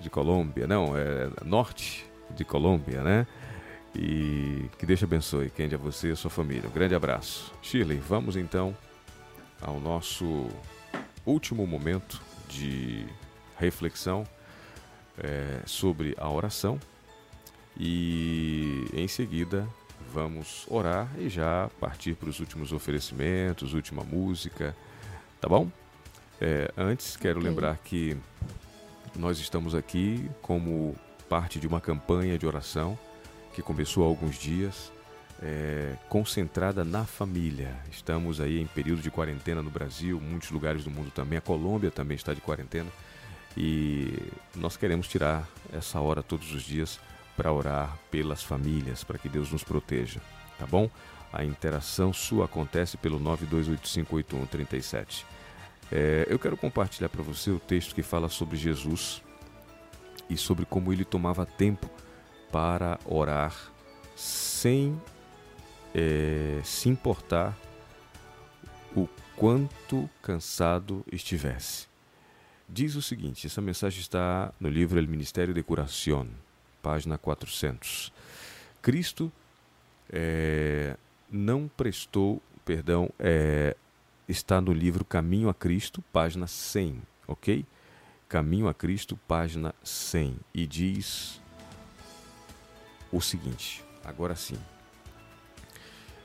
de 0.00 0.08
Colômbia, 0.08 0.66
não, 0.66 0.96
é 0.96 1.28
norte 1.44 2.06
de 2.34 2.42
Colômbia, 2.42 3.02
né? 3.02 3.26
E 3.94 4.70
que 4.78 4.86
Deus 4.86 4.98
te 4.98 5.04
abençoe, 5.04 5.50
Kendi, 5.50 5.74
a 5.74 5.78
você 5.78 6.08
e 6.08 6.12
a 6.12 6.16
sua 6.16 6.30
família. 6.30 6.68
Um 6.68 6.72
grande 6.72 6.94
abraço. 6.94 7.52
Shirley, 7.60 7.98
vamos 7.98 8.36
então 8.36 8.76
ao 9.60 9.78
nosso 9.78 10.48
último 11.26 11.66
momento 11.66 12.20
de 12.48 13.06
reflexão 13.58 14.26
é, 15.18 15.60
sobre 15.66 16.14
a 16.18 16.28
oração. 16.30 16.80
E 17.78 18.86
em 18.92 19.08
seguida 19.08 19.66
vamos 20.12 20.66
orar 20.68 21.08
e 21.18 21.28
já 21.28 21.70
partir 21.80 22.14
para 22.14 22.28
os 22.28 22.40
últimos 22.40 22.72
oferecimentos, 22.72 23.72
última 23.72 24.02
música, 24.04 24.76
tá 25.40 25.48
bom? 25.48 25.70
É, 26.40 26.70
antes, 26.76 27.16
quero 27.16 27.38
okay. 27.38 27.50
lembrar 27.50 27.78
que 27.78 28.16
nós 29.16 29.38
estamos 29.38 29.74
aqui 29.74 30.28
como 30.42 30.94
parte 31.28 31.60
de 31.60 31.66
uma 31.66 31.80
campanha 31.80 32.36
de 32.36 32.46
oração 32.46 32.98
que 33.52 33.62
começou 33.62 34.04
há 34.04 34.06
alguns 34.06 34.36
dias, 34.36 34.92
é, 35.42 35.96
concentrada 36.08 36.84
na 36.84 37.04
família. 37.04 37.74
Estamos 37.90 38.40
aí 38.40 38.60
em 38.60 38.66
período 38.66 39.02
de 39.02 39.10
quarentena 39.10 39.62
no 39.62 39.70
Brasil, 39.70 40.20
muitos 40.20 40.50
lugares 40.50 40.84
do 40.84 40.90
mundo 40.90 41.10
também. 41.10 41.38
A 41.38 41.42
Colômbia 41.42 41.90
também 41.90 42.14
está 42.14 42.32
de 42.32 42.40
quarentena. 42.40 42.90
E 43.56 44.16
nós 44.54 44.76
queremos 44.76 45.08
tirar 45.08 45.48
essa 45.72 46.00
hora 46.00 46.22
todos 46.22 46.54
os 46.54 46.62
dias 46.62 47.00
para 47.36 47.52
orar 47.52 47.98
pelas 48.10 48.42
famílias, 48.42 49.04
para 49.04 49.18
que 49.18 49.28
Deus 49.28 49.50
nos 49.50 49.64
proteja, 49.64 50.20
tá 50.58 50.66
bom? 50.66 50.88
A 51.32 51.44
interação 51.44 52.12
sua 52.12 52.44
acontece 52.44 52.96
pelo 52.96 53.18
92858137. 53.20 55.24
É, 55.90 56.26
eu 56.28 56.38
quero 56.38 56.56
compartilhar 56.56 57.08
para 57.08 57.22
você 57.22 57.50
o 57.50 57.58
texto 57.58 57.94
que 57.94 58.02
fala 58.02 58.28
sobre 58.28 58.56
Jesus 58.56 59.22
e 60.28 60.36
sobre 60.36 60.64
como 60.64 60.92
ele 60.92 61.04
tomava 61.04 61.44
tempo 61.44 61.90
para 62.52 63.00
orar 63.06 63.72
sem 64.14 65.00
é, 65.94 66.60
se 66.62 66.88
importar 66.88 67.58
o 68.94 69.08
quanto 69.34 70.08
cansado 70.22 71.04
estivesse. 71.10 71.86
Diz 72.68 72.94
o 72.94 73.02
seguinte: 73.02 73.46
essa 73.46 73.60
mensagem 73.60 74.00
está 74.00 74.52
no 74.60 74.68
livro 74.68 74.98
El 74.98 75.08
Ministério 75.08 75.52
de 75.52 75.62
Curación, 75.62 76.28
página 76.82 77.18
400. 77.18 78.12
Cristo 78.80 79.32
é, 80.10 80.96
não 81.30 81.68
prestou, 81.68 82.40
perdão, 82.64 83.10
é, 83.18 83.76
está 84.28 84.60
no 84.60 84.72
livro 84.72 85.04
Caminho 85.04 85.48
a 85.48 85.54
Cristo, 85.54 86.02
página 86.12 86.46
100, 86.46 87.02
ok? 87.26 87.64
Caminho 88.28 88.68
a 88.68 88.74
Cristo, 88.74 89.18
página 89.28 89.74
100, 89.82 90.36
e 90.54 90.66
diz 90.66 91.41
o 93.12 93.20
seguinte, 93.20 93.84
agora 94.02 94.34
sim. 94.34 94.58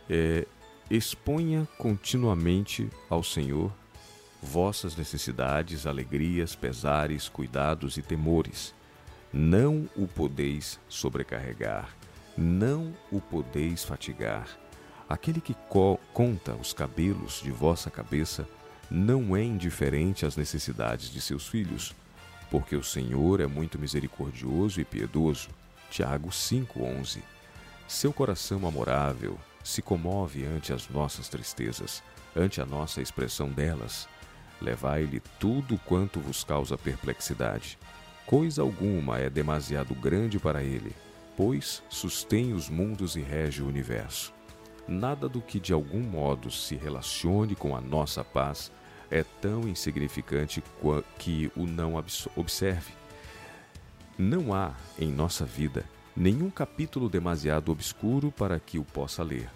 É, 0.09 0.47
exponha 0.89 1.67
continuamente 1.77 2.89
ao 3.09 3.21
Senhor 3.21 3.71
vossas 4.41 4.95
necessidades, 4.95 5.85
alegrias, 5.85 6.55
pesares, 6.55 7.27
cuidados 7.27 7.97
e 7.97 8.01
temores. 8.01 8.73
Não 9.33 9.89
o 9.95 10.07
podeis 10.07 10.79
sobrecarregar, 10.87 11.89
não 12.37 12.93
o 13.11 13.19
podeis 13.19 13.83
fatigar. 13.83 14.47
Aquele 15.09 15.41
que 15.41 15.53
co 15.67 15.99
conta 16.13 16.53
os 16.55 16.71
cabelos 16.71 17.41
de 17.41 17.51
vossa 17.51 17.91
cabeça 17.91 18.47
não 18.89 19.35
é 19.35 19.43
indiferente 19.43 20.25
às 20.25 20.37
necessidades 20.37 21.09
de 21.09 21.19
seus 21.19 21.47
filhos, 21.47 21.93
porque 22.49 22.75
o 22.75 22.83
Senhor 22.83 23.41
é 23.41 23.47
muito 23.47 23.77
misericordioso 23.77 24.79
e 24.79 24.85
piedoso 24.85 25.49
Tiago 25.89 26.31
5:11. 26.31 27.23
Seu 27.87 28.11
coração 28.11 28.67
amorável 28.67 29.37
se 29.63 29.81
comove 29.81 30.45
ante 30.45 30.73
as 30.73 30.89
nossas 30.89 31.29
tristezas, 31.29 32.03
ante 32.35 32.61
a 32.61 32.65
nossa 32.65 33.01
expressão 33.01 33.49
delas. 33.49 34.07
Levai-lhe 34.61 35.21
tudo 35.39 35.77
quanto 35.85 36.19
vos 36.19 36.43
causa 36.43 36.77
perplexidade. 36.77 37.77
Coisa 38.25 38.61
alguma 38.61 39.19
é 39.19 39.29
demasiado 39.29 39.95
grande 39.95 40.37
para 40.39 40.63
ele, 40.63 40.93
pois 41.35 41.83
sustém 41.89 42.53
os 42.53 42.69
mundos 42.69 43.15
e 43.15 43.21
rege 43.21 43.61
o 43.61 43.67
universo. 43.67 44.33
Nada 44.87 45.29
do 45.29 45.41
que 45.41 45.59
de 45.59 45.73
algum 45.73 46.01
modo 46.01 46.49
se 46.49 46.75
relacione 46.75 47.55
com 47.55 47.75
a 47.75 47.81
nossa 47.81 48.23
paz 48.23 48.71
é 49.09 49.23
tão 49.23 49.67
insignificante 49.67 50.63
que 51.17 51.51
o 51.55 51.65
não 51.65 51.93
observe. 52.35 52.96
Não 54.19 54.51
há 54.51 54.73
em 54.97 55.11
nossa 55.11 55.45
vida 55.45 55.85
nenhum 56.15 56.49
capítulo 56.49 57.07
demasiado 57.07 57.71
obscuro 57.71 58.31
para 58.31 58.59
que 58.59 58.79
o 58.79 58.83
possa 58.83 59.21
ler, 59.21 59.47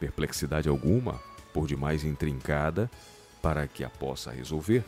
perplexidade 0.00 0.68
alguma, 0.68 1.20
por 1.54 1.68
demais 1.68 2.02
intrincada, 2.02 2.90
para 3.40 3.68
que 3.68 3.84
a 3.84 3.88
possa 3.88 4.32
resolver. 4.32 4.84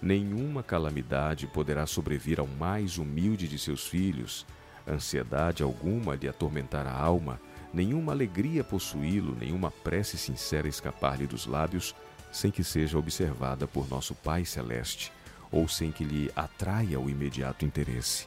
Nenhuma 0.00 0.62
calamidade 0.62 1.46
poderá 1.46 1.86
sobrevir 1.86 2.40
ao 2.40 2.46
mais 2.46 2.96
humilde 2.96 3.46
de 3.46 3.58
seus 3.58 3.86
filhos, 3.86 4.46
ansiedade 4.86 5.62
alguma 5.62 6.14
lhe 6.14 6.26
atormentar 6.26 6.86
a 6.86 6.98
alma, 6.98 7.38
nenhuma 7.70 8.12
alegria 8.12 8.64
possuí-lo, 8.64 9.36
nenhuma 9.38 9.70
prece 9.70 10.16
sincera 10.16 10.66
escapar-lhe 10.66 11.26
dos 11.26 11.44
lábios, 11.44 11.94
sem 12.32 12.50
que 12.50 12.64
seja 12.64 12.96
observada 12.96 13.66
por 13.66 13.86
nosso 13.90 14.14
Pai 14.14 14.46
Celeste, 14.46 15.12
ou 15.50 15.68
sem 15.68 15.92
que 15.92 16.02
lhe 16.04 16.30
atraia 16.34 16.98
o 16.98 17.10
imediato 17.10 17.66
interesse. 17.66 18.26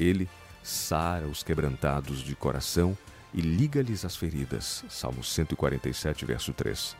Ele 0.00 0.28
sara 0.62 1.26
os 1.26 1.42
quebrantados 1.42 2.20
de 2.20 2.34
coração 2.34 2.96
e 3.34 3.40
liga-lhes 3.40 4.04
as 4.04 4.16
feridas. 4.16 4.84
Salmo 4.88 5.22
147, 5.22 6.24
verso 6.24 6.52
3. 6.52 6.96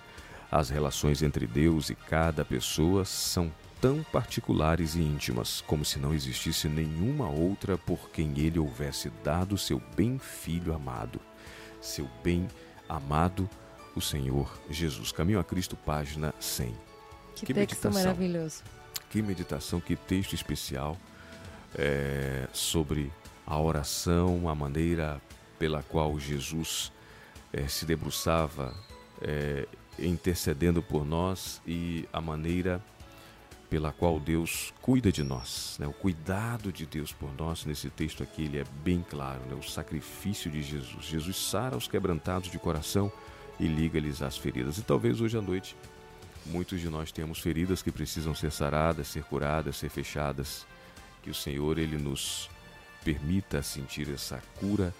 As 0.51 0.68
relações 0.68 1.22
entre 1.22 1.46
Deus 1.46 1.90
e 1.90 1.94
cada 1.94 2.44
pessoa 2.44 3.05
são 3.05 3.51
tão 3.80 4.03
particulares 4.03 4.94
e 4.94 5.01
íntimas, 5.01 5.62
como 5.66 5.84
se 5.84 5.98
não 5.98 6.12
existisse 6.12 6.68
nenhuma 6.68 7.28
outra 7.28 7.78
por 7.78 8.11
quem 8.11 8.38
ele 8.38 8.59
houvesse 8.59 9.11
dado 9.24 9.57
seu 9.57 9.80
bem 9.96 10.18
filho 10.18 10.74
amado. 10.74 11.18
Seu 11.80 12.07
bem 12.22 12.46
amado, 12.88 13.48
o 13.96 14.01
Senhor 14.01 14.53
Jesus. 14.68 15.12
Caminho 15.12 15.40
a 15.40 15.44
Cristo, 15.44 15.76
página 15.76 16.34
100. 16.38 16.74
Que, 17.34 17.46
que 17.46 17.55
texto 17.55 17.70
meditação. 17.70 17.92
maravilhoso. 17.92 18.62
Que 19.09 19.22
meditação, 19.22 19.80
que 19.80 19.96
texto 19.96 20.34
especial 20.34 20.96
é, 21.74 22.48
sobre 22.52 23.12
a 23.46 23.58
oração, 23.58 24.48
a 24.48 24.54
maneira 24.54 25.20
pela 25.58 25.82
qual 25.82 26.18
Jesus 26.18 26.92
é, 27.52 27.66
se 27.66 27.84
debruçava 27.84 28.74
é, 29.20 29.66
intercedendo 29.98 30.82
por 30.82 31.04
nós 31.04 31.60
e 31.66 32.08
a 32.12 32.20
maneira 32.20 32.82
pela 33.68 33.92
qual 33.92 34.18
Deus 34.18 34.74
cuida 34.82 35.12
de 35.12 35.22
nós. 35.22 35.76
Né? 35.78 35.86
O 35.86 35.92
cuidado 35.92 36.72
de 36.72 36.84
Deus 36.84 37.12
por 37.12 37.32
nós, 37.34 37.64
nesse 37.64 37.88
texto 37.88 38.22
aqui, 38.22 38.44
ele 38.44 38.58
é 38.58 38.64
bem 38.82 39.04
claro, 39.08 39.40
né? 39.48 39.54
o 39.54 39.62
sacrifício 39.62 40.50
de 40.50 40.60
Jesus. 40.60 41.04
Jesus 41.04 41.36
sara 41.36 41.76
os 41.76 41.86
quebrantados 41.86 42.50
de 42.50 42.58
coração 42.58 43.12
e 43.60 43.66
liga-lhes 43.66 44.22
as 44.22 44.36
feridas. 44.36 44.78
E 44.78 44.82
talvez 44.82 45.20
hoje 45.20 45.38
à 45.38 45.42
noite 45.42 45.76
muitos 46.46 46.80
de 46.80 46.88
nós 46.88 47.12
temos 47.12 47.38
feridas 47.38 47.82
que 47.82 47.92
precisam 47.92 48.34
ser 48.34 48.50
saradas, 48.50 49.08
ser 49.08 49.22
curadas, 49.24 49.76
ser 49.76 49.88
fechadas. 49.88 50.66
Que 51.22 51.30
o 51.30 51.34
Senhor 51.34 51.78
ele 51.78 51.98
nos 51.98 52.50
permita 53.04 53.62
sentir 53.62 54.10
essa 54.12 54.42
cura, 54.58 54.94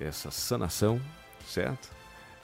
essa 0.00 0.30
sanação, 0.30 1.00
certo? 1.46 1.88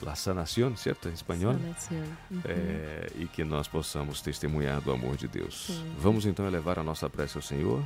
La 0.01 0.15
sanación, 0.15 0.75
certo? 0.75 1.07
Em 1.07 1.13
espanhol? 1.13 1.53
Uhum. 1.53 2.41
É, 2.43 3.11
e 3.15 3.27
que 3.27 3.43
nós 3.43 3.67
possamos 3.67 4.21
testemunhar 4.21 4.81
do 4.81 4.91
amor 4.91 5.15
de 5.15 5.27
Deus. 5.27 5.67
Sim. 5.67 5.95
Vamos 5.97 6.25
então 6.25 6.45
elevar 6.45 6.77
a 6.77 6.83
nossa 6.83 7.09
prece 7.09 7.37
ao 7.37 7.41
Senhor? 7.41 7.83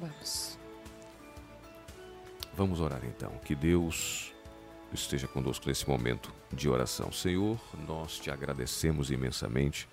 Vamos. 0.00 0.58
Vamos 2.56 2.80
orar 2.80 3.00
então. 3.04 3.32
Que 3.44 3.54
Deus 3.54 4.32
esteja 4.92 5.26
conosco 5.26 5.66
nesse 5.68 5.88
momento 5.88 6.32
de 6.52 6.68
oração. 6.68 7.10
Senhor, 7.10 7.58
nós 7.86 8.18
te 8.18 8.30
agradecemos 8.30 9.10
imensamente 9.10 9.88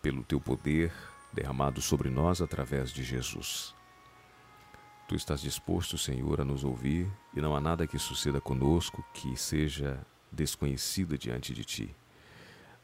pelo 0.00 0.22
teu 0.24 0.40
poder 0.40 0.92
derramado 1.32 1.80
sobre 1.80 2.10
nós 2.10 2.40
através 2.40 2.90
de 2.90 3.02
Jesus. 3.02 3.74
Tu 5.06 5.14
estás 5.14 5.40
disposto, 5.40 5.96
Senhor, 5.96 6.40
a 6.40 6.44
nos 6.44 6.64
ouvir 6.64 7.10
e 7.34 7.40
não 7.40 7.56
há 7.56 7.60
nada 7.60 7.86
que 7.86 7.98
suceda 7.98 8.40
conosco 8.40 9.04
que 9.14 9.36
seja 9.36 10.04
desconhecida 10.30 11.16
diante 11.16 11.54
de 11.54 11.64
Ti. 11.64 11.96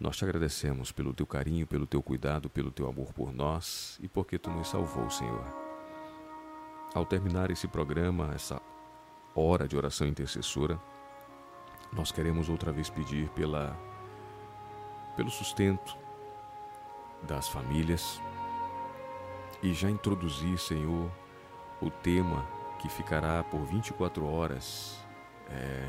Nós 0.00 0.16
te 0.16 0.24
agradecemos 0.24 0.90
pelo 0.90 1.14
teu 1.14 1.26
carinho, 1.26 1.66
pelo 1.66 1.86
teu 1.86 2.02
cuidado, 2.02 2.48
pelo 2.48 2.70
teu 2.70 2.88
amor 2.88 3.12
por 3.12 3.32
nós 3.32 3.98
e 4.02 4.08
porque 4.08 4.38
tu 4.38 4.50
nos 4.50 4.68
salvou, 4.68 5.08
Senhor. 5.10 5.44
Ao 6.94 7.04
terminar 7.04 7.50
esse 7.50 7.68
programa, 7.68 8.32
essa 8.34 8.60
hora 9.34 9.68
de 9.68 9.76
oração 9.76 10.06
intercessora, 10.06 10.80
nós 11.92 12.10
queremos 12.10 12.48
outra 12.48 12.72
vez 12.72 12.88
pedir 12.88 13.28
pela 13.30 13.76
pelo 15.16 15.30
sustento 15.30 15.96
das 17.22 17.48
famílias 17.48 18.20
e 19.64 19.72
já 19.72 19.90
introduzir, 19.90 20.58
Senhor, 20.58 21.10
o 21.80 21.88
tema 21.88 22.46
que 22.78 22.88
ficará 22.88 23.42
por 23.42 23.64
24 23.64 24.26
horas 24.26 25.02
é, 25.48 25.88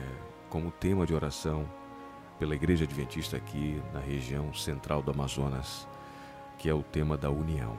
como 0.50 0.72
tema 0.72 1.06
de 1.06 1.14
oração 1.14 1.70
pela 2.40 2.56
Igreja 2.56 2.86
Adventista 2.86 3.36
aqui 3.36 3.82
na 3.94 4.00
região 4.00 4.54
central 4.54 5.02
do 5.02 5.12
Amazonas, 5.12 5.86
que 6.58 6.70
é 6.70 6.74
o 6.74 6.82
tema 6.82 7.18
da 7.18 7.30
união. 7.30 7.78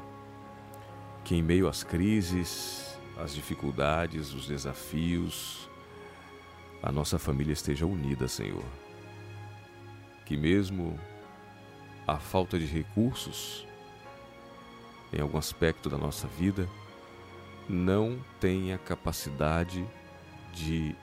Que 1.25 1.35
em 1.35 1.43
meio 1.43 1.67
às 1.67 1.83
crises, 1.83 2.99
às 3.17 3.35
dificuldades, 3.35 4.35
os 4.35 4.47
desafios, 4.47 5.67
a 6.83 6.93
nossa 6.93 7.19
família 7.19 7.55
esteja 7.55 7.87
unida, 7.87 8.29
Senhor. 8.29 8.65
Que 10.27 10.37
mesmo 10.37 11.01
a 12.07 12.19
falta 12.19 12.59
de 12.59 12.67
recursos 12.67 13.67
em 15.13 15.21
algum 15.21 15.39
aspecto 15.39 15.89
da 15.89 15.97
nossa 15.99 16.27
vida, 16.27 16.69
não 17.69 18.19
tenha 18.41 18.79
capacidade 18.79 19.87
de 20.53 20.95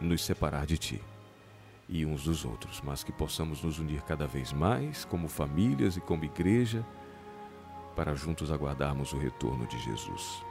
nos 0.00 0.24
separar 0.24 0.66
de 0.66 0.76
Ti 0.76 1.00
e 1.88 2.06
uns 2.06 2.24
dos 2.24 2.44
outros, 2.44 2.80
mas 2.80 3.04
que 3.04 3.12
possamos 3.12 3.62
nos 3.62 3.78
unir 3.78 4.02
cada 4.02 4.26
vez 4.26 4.52
mais 4.52 5.04
como 5.04 5.28
famílias 5.28 5.96
e 5.96 6.00
como 6.00 6.24
igreja 6.24 6.84
para 7.94 8.14
juntos 8.14 8.50
aguardarmos 8.50 9.12
o 9.12 9.18
retorno 9.18 9.66
de 9.66 9.78
Jesus. 9.78 10.42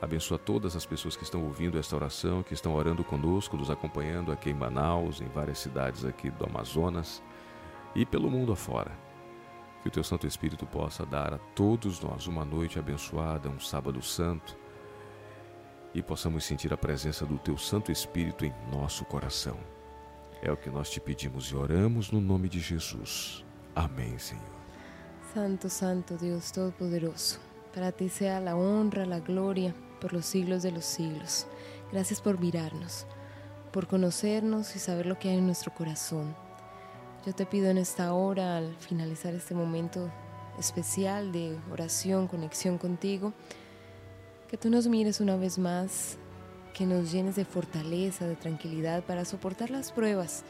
Abençoa 0.00 0.38
todas 0.38 0.76
as 0.76 0.84
pessoas 0.84 1.16
que 1.16 1.22
estão 1.22 1.44
ouvindo 1.44 1.78
esta 1.78 1.94
oração, 1.94 2.42
que 2.42 2.54
estão 2.54 2.74
orando 2.74 3.04
conosco, 3.04 3.56
nos 3.56 3.70
acompanhando 3.70 4.32
aqui 4.32 4.50
em 4.50 4.54
Manaus, 4.54 5.20
em 5.20 5.28
várias 5.28 5.58
cidades 5.58 6.04
aqui 6.04 6.30
do 6.30 6.44
Amazonas 6.46 7.22
e 7.94 8.04
pelo 8.04 8.30
mundo 8.30 8.52
afora. 8.52 9.03
Que 9.84 9.88
o 9.88 9.92
teu 9.92 10.02
Santo 10.02 10.26
Espírito 10.26 10.64
possa 10.64 11.04
dar 11.04 11.34
a 11.34 11.38
todos 11.54 12.00
nós 12.00 12.26
uma 12.26 12.42
noite 12.42 12.78
abençoada, 12.78 13.50
um 13.50 13.60
sábado 13.60 14.00
santo, 14.00 14.56
e 15.92 16.02
possamos 16.02 16.46
sentir 16.46 16.72
a 16.72 16.76
presença 16.78 17.26
do 17.26 17.36
teu 17.36 17.58
Santo 17.58 17.92
Espírito 17.92 18.46
em 18.46 18.54
nosso 18.72 19.04
coração. 19.04 19.58
É 20.40 20.50
o 20.50 20.56
que 20.56 20.70
nós 20.70 20.88
te 20.88 21.00
pedimos 21.00 21.48
e 21.48 21.54
oramos 21.54 22.10
no 22.10 22.18
nome 22.18 22.48
de 22.48 22.60
Jesus. 22.60 23.44
Amém, 23.76 24.18
Senhor. 24.18 24.42
Santo, 25.34 25.68
Santo 25.68 26.16
Deus 26.16 26.50
Todo-Poderoso, 26.50 27.38
para 27.74 27.92
ti 27.92 28.08
sea 28.08 28.40
la 28.40 28.56
honra, 28.56 29.04
la 29.04 29.20
gloria 29.20 29.74
por 30.00 30.14
los 30.14 30.24
siglos 30.24 30.62
de 30.62 30.70
los 30.70 30.86
siglos. 30.86 31.46
Gracias 31.92 32.22
por 32.22 32.40
mirarnos, 32.40 33.06
por 33.70 33.86
conocernos 33.86 34.74
y 34.76 34.78
saber 34.78 35.04
lo 35.04 35.18
que 35.18 35.28
hay 35.28 35.36
en 35.36 35.44
nuestro 35.44 35.74
corazón. 35.74 36.34
Yo 37.26 37.34
te 37.34 37.46
pido 37.46 37.70
en 37.70 37.78
esta 37.78 38.12
hora, 38.12 38.58
al 38.58 38.76
finalizar 38.76 39.34
este 39.34 39.54
momento 39.54 40.10
especial 40.58 41.32
de 41.32 41.58
oración, 41.72 42.28
conexión 42.28 42.76
contigo, 42.76 43.32
que 44.46 44.58
tú 44.58 44.68
nos 44.68 44.88
mires 44.88 45.20
una 45.20 45.38
vez 45.38 45.58
más, 45.58 46.18
que 46.74 46.84
nos 46.84 47.10
llenes 47.10 47.36
de 47.36 47.46
fortaleza, 47.46 48.26
de 48.26 48.36
tranquilidad 48.36 49.04
para 49.04 49.24
soportar 49.24 49.70
las 49.70 49.90
pruebas 49.90 50.44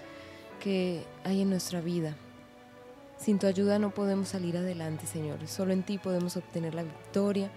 que 0.59 1.05
hay 1.22 1.43
en 1.43 1.51
nuestra 1.51 1.81
vida. 1.81 2.16
Sin 3.18 3.39
tu 3.39 3.47
ayuda 3.47 3.79
no 3.79 3.95
podemos 3.95 4.31
salir 4.31 4.57
adelante, 4.57 5.07
Señor. 5.07 5.47
Solo 5.47 5.72
en 5.72 5.85
ti 5.85 5.99
podemos 5.99 6.37
obtener 6.37 6.75
la 6.75 6.83
victoria. 6.83 7.53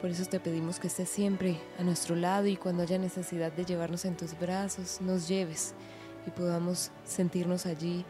Por 0.00 0.10
eso 0.10 0.24
te 0.24 0.40
pedimos 0.40 0.80
que 0.80 0.88
estés 0.88 1.08
siempre 1.08 1.60
a 1.78 1.84
nuestro 1.84 2.16
lado 2.16 2.48
y 2.48 2.56
cuando 2.56 2.82
haya 2.82 2.98
necesidad 2.98 3.52
de 3.52 3.64
llevarnos 3.64 4.04
en 4.04 4.16
tus 4.16 4.36
brazos, 4.36 5.00
nos 5.00 5.28
lleves 5.28 5.72
y 6.26 6.30
podamos 6.30 6.90
sentirnos 7.04 7.64
allí 7.66 8.04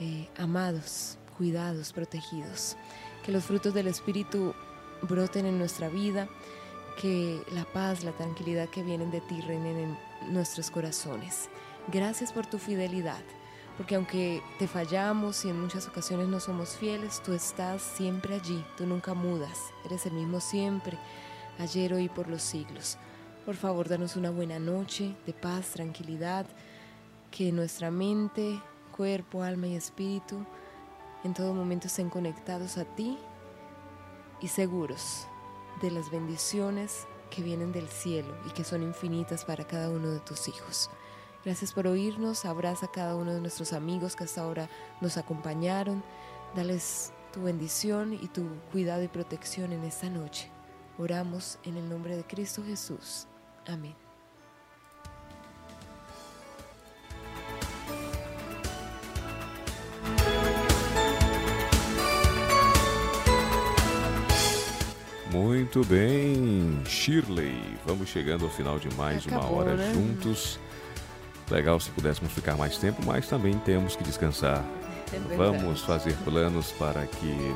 eh, 0.00 0.28
amados, 0.38 1.18
cuidados, 1.36 1.92
protegidos. 1.92 2.76
Que 3.24 3.32
los 3.32 3.44
frutos 3.44 3.74
del 3.74 3.86
Espíritu 3.86 4.54
broten 5.02 5.46
en 5.46 5.58
nuestra 5.58 5.88
vida, 5.88 6.28
que 7.00 7.42
la 7.52 7.64
paz, 7.64 8.02
la 8.02 8.12
tranquilidad 8.12 8.68
que 8.68 8.82
vienen 8.82 9.10
de 9.10 9.20
ti 9.20 9.40
reinen 9.42 9.76
en 9.76 10.32
nuestros 10.32 10.70
corazones. 10.70 11.48
Gracias 11.92 12.32
por 12.32 12.46
tu 12.46 12.58
fidelidad, 12.58 13.22
porque 13.76 13.94
aunque 13.94 14.42
te 14.58 14.66
fallamos 14.66 15.44
y 15.44 15.50
en 15.50 15.60
muchas 15.60 15.86
ocasiones 15.86 16.28
no 16.28 16.40
somos 16.40 16.76
fieles, 16.76 17.22
tú 17.22 17.32
estás 17.32 17.82
siempre 17.82 18.34
allí, 18.34 18.64
tú 18.76 18.86
nunca 18.86 19.14
mudas, 19.14 19.58
eres 19.84 20.06
el 20.06 20.12
mismo 20.12 20.40
siempre, 20.40 20.98
ayer, 21.58 21.94
hoy 21.94 22.04
y 22.04 22.08
por 22.08 22.28
los 22.28 22.42
siglos. 22.42 22.98
Por 23.44 23.56
favor, 23.56 23.88
danos 23.88 24.16
una 24.16 24.30
buena 24.30 24.58
noche 24.58 25.14
de 25.26 25.32
paz, 25.32 25.70
tranquilidad, 25.70 26.46
que 27.30 27.52
nuestra 27.52 27.90
mente, 27.90 28.60
cuerpo, 29.00 29.42
alma 29.42 29.66
y 29.66 29.76
espíritu 29.76 30.44
en 31.24 31.32
todo 31.32 31.54
momento 31.54 31.86
estén 31.86 32.10
conectados 32.10 32.76
a 32.76 32.84
ti 32.84 33.16
y 34.42 34.48
seguros 34.48 35.26
de 35.80 35.90
las 35.90 36.10
bendiciones 36.10 37.06
que 37.30 37.40
vienen 37.40 37.72
del 37.72 37.88
cielo 37.88 38.36
y 38.46 38.50
que 38.50 38.62
son 38.62 38.82
infinitas 38.82 39.46
para 39.46 39.66
cada 39.66 39.88
uno 39.88 40.10
de 40.10 40.20
tus 40.20 40.48
hijos. 40.48 40.90
Gracias 41.46 41.72
por 41.72 41.86
oírnos, 41.86 42.44
abraza 42.44 42.86
a 42.86 42.92
cada 42.92 43.16
uno 43.16 43.32
de 43.32 43.40
nuestros 43.40 43.72
amigos 43.72 44.16
que 44.16 44.24
hasta 44.24 44.42
ahora 44.42 44.68
nos 45.00 45.16
acompañaron, 45.16 46.04
dales 46.54 47.14
tu 47.32 47.44
bendición 47.44 48.12
y 48.12 48.28
tu 48.28 48.46
cuidado 48.70 49.02
y 49.02 49.08
protección 49.08 49.72
en 49.72 49.84
esta 49.84 50.10
noche. 50.10 50.50
Oramos 50.98 51.58
en 51.62 51.78
el 51.78 51.88
nombre 51.88 52.18
de 52.18 52.24
Cristo 52.24 52.62
Jesús. 52.62 53.26
Amén. 53.66 54.09
Muito 65.32 65.84
bem, 65.84 66.80
Shirley. 66.84 67.54
Vamos 67.86 68.08
chegando 68.08 68.44
ao 68.44 68.50
final 68.50 68.78
de 68.78 68.92
mais 68.96 69.26
Acabou, 69.26 69.50
uma 69.50 69.58
hora 69.60 69.76
né? 69.76 69.92
juntos. 69.94 70.58
Legal 71.48 71.78
se 71.78 71.90
pudéssemos 71.90 72.32
ficar 72.32 72.56
mais 72.56 72.78
tempo, 72.78 73.00
mas 73.04 73.28
também 73.28 73.54
temos 73.58 73.94
que 73.94 74.02
descansar. 74.02 74.64
É 75.12 75.36
Vamos 75.36 75.82
fazer 75.82 76.14
planos 76.24 76.72
para 76.72 77.06
que 77.06 77.54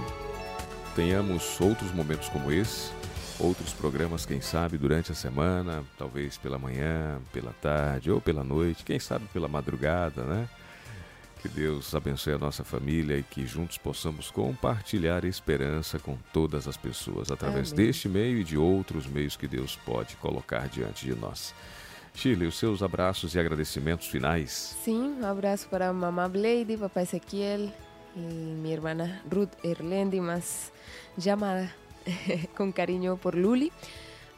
tenhamos 0.94 1.60
outros 1.60 1.92
momentos 1.92 2.28
como 2.28 2.52
esse, 2.52 2.90
outros 3.38 3.72
programas, 3.72 4.24
quem 4.24 4.40
sabe, 4.40 4.78
durante 4.78 5.10
a 5.10 5.14
semana, 5.14 5.82
talvez 5.98 6.36
pela 6.36 6.58
manhã, 6.58 7.20
pela 7.32 7.52
tarde 7.60 8.10
ou 8.10 8.20
pela 8.20 8.44
noite, 8.44 8.84
quem 8.84 8.98
sabe 9.00 9.26
pela 9.32 9.48
madrugada, 9.48 10.22
né? 10.22 10.48
Que 11.44 11.48
Deus 11.50 11.94
abençoe 11.94 12.32
a 12.32 12.38
nossa 12.38 12.64
família 12.64 13.18
e 13.18 13.22
que 13.22 13.46
juntos 13.46 13.76
possamos 13.76 14.30
compartilhar 14.30 15.26
esperança 15.26 15.98
com 15.98 16.16
todas 16.32 16.66
as 16.66 16.74
pessoas 16.74 17.30
através 17.30 17.70
Amém. 17.70 17.84
deste 17.84 18.08
meio 18.08 18.38
e 18.38 18.44
de 18.44 18.56
outros 18.56 19.06
meios 19.06 19.36
que 19.36 19.46
Deus 19.46 19.76
pode 19.76 20.16
colocar 20.16 20.70
diante 20.70 21.04
de 21.04 21.14
nós. 21.14 21.54
Shirley, 22.14 22.48
os 22.48 22.56
seus 22.56 22.82
abraços 22.82 23.34
e 23.34 23.38
agradecimentos 23.38 24.06
finais. 24.06 24.74
Sim, 24.82 25.18
um 25.20 25.26
abraço 25.26 25.68
para 25.68 25.90
a 25.90 25.92
mamá 25.92 26.26
Blade, 26.30 26.78
papai 26.78 27.02
Ezequiel 27.02 27.70
e 28.16 28.20
minha 28.20 28.72
irmã 28.72 29.20
Ruth 29.30 29.52
Erlendi, 29.62 30.22
mas 30.22 30.72
chamada 31.18 31.70
com 32.56 32.72
carinho 32.72 33.18
por 33.18 33.34
Luli. 33.34 33.70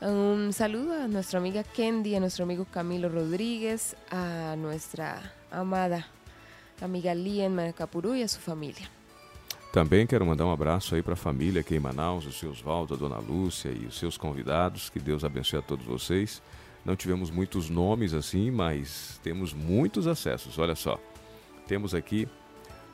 Un 0.03 0.51
saludo 0.51 0.91
a 0.91 1.07
nuestra 1.07 1.39
amiga 1.39 1.63
Kendi, 1.63 2.17
a 2.17 2.21
nuestro 2.21 2.43
amigo 2.43 2.65
Camilo 2.65 3.09
Rodríguez, 3.09 3.95
a 4.11 4.57
nuestra 4.57 5.23
amada 5.53 6.16
amiga 6.85 7.13
Lien 7.15 7.49
Manacapuru 7.49 8.15
e 8.15 8.23
a 8.23 8.29
sua 8.29 8.41
família. 8.41 8.89
Também 9.73 10.07
quero 10.07 10.25
mandar 10.25 10.47
um 10.47 10.51
abraço 10.51 10.95
aí 10.95 11.03
para 11.03 11.13
a 11.13 11.17
família 11.17 11.61
aqui 11.61 11.75
em 11.75 11.81
Manaus, 11.81 12.25
o 12.25 12.33
seu 12.33 12.51
Oswaldo, 12.51 12.95
a 12.95 12.97
dona 12.97 13.19
Lúcia 13.19 13.71
e 13.71 13.85
os 13.85 13.99
seus 13.99 14.17
convidados. 14.17 14.89
Que 14.89 14.99
Deus 14.99 15.23
abençoe 15.23 15.59
a 15.59 15.63
todos 15.63 15.85
vocês. 15.85 16.43
Não 16.85 16.97
tivemos 16.97 17.31
muitos 17.31 17.69
nomes 17.69 18.15
assim, 18.15 18.51
mas 18.51 19.21
temos 19.23 19.53
muitos 19.53 20.07
acessos. 20.07 20.59
Olha 20.59 20.75
só, 20.75 20.99
temos 21.67 21.95
aqui 21.95 22.29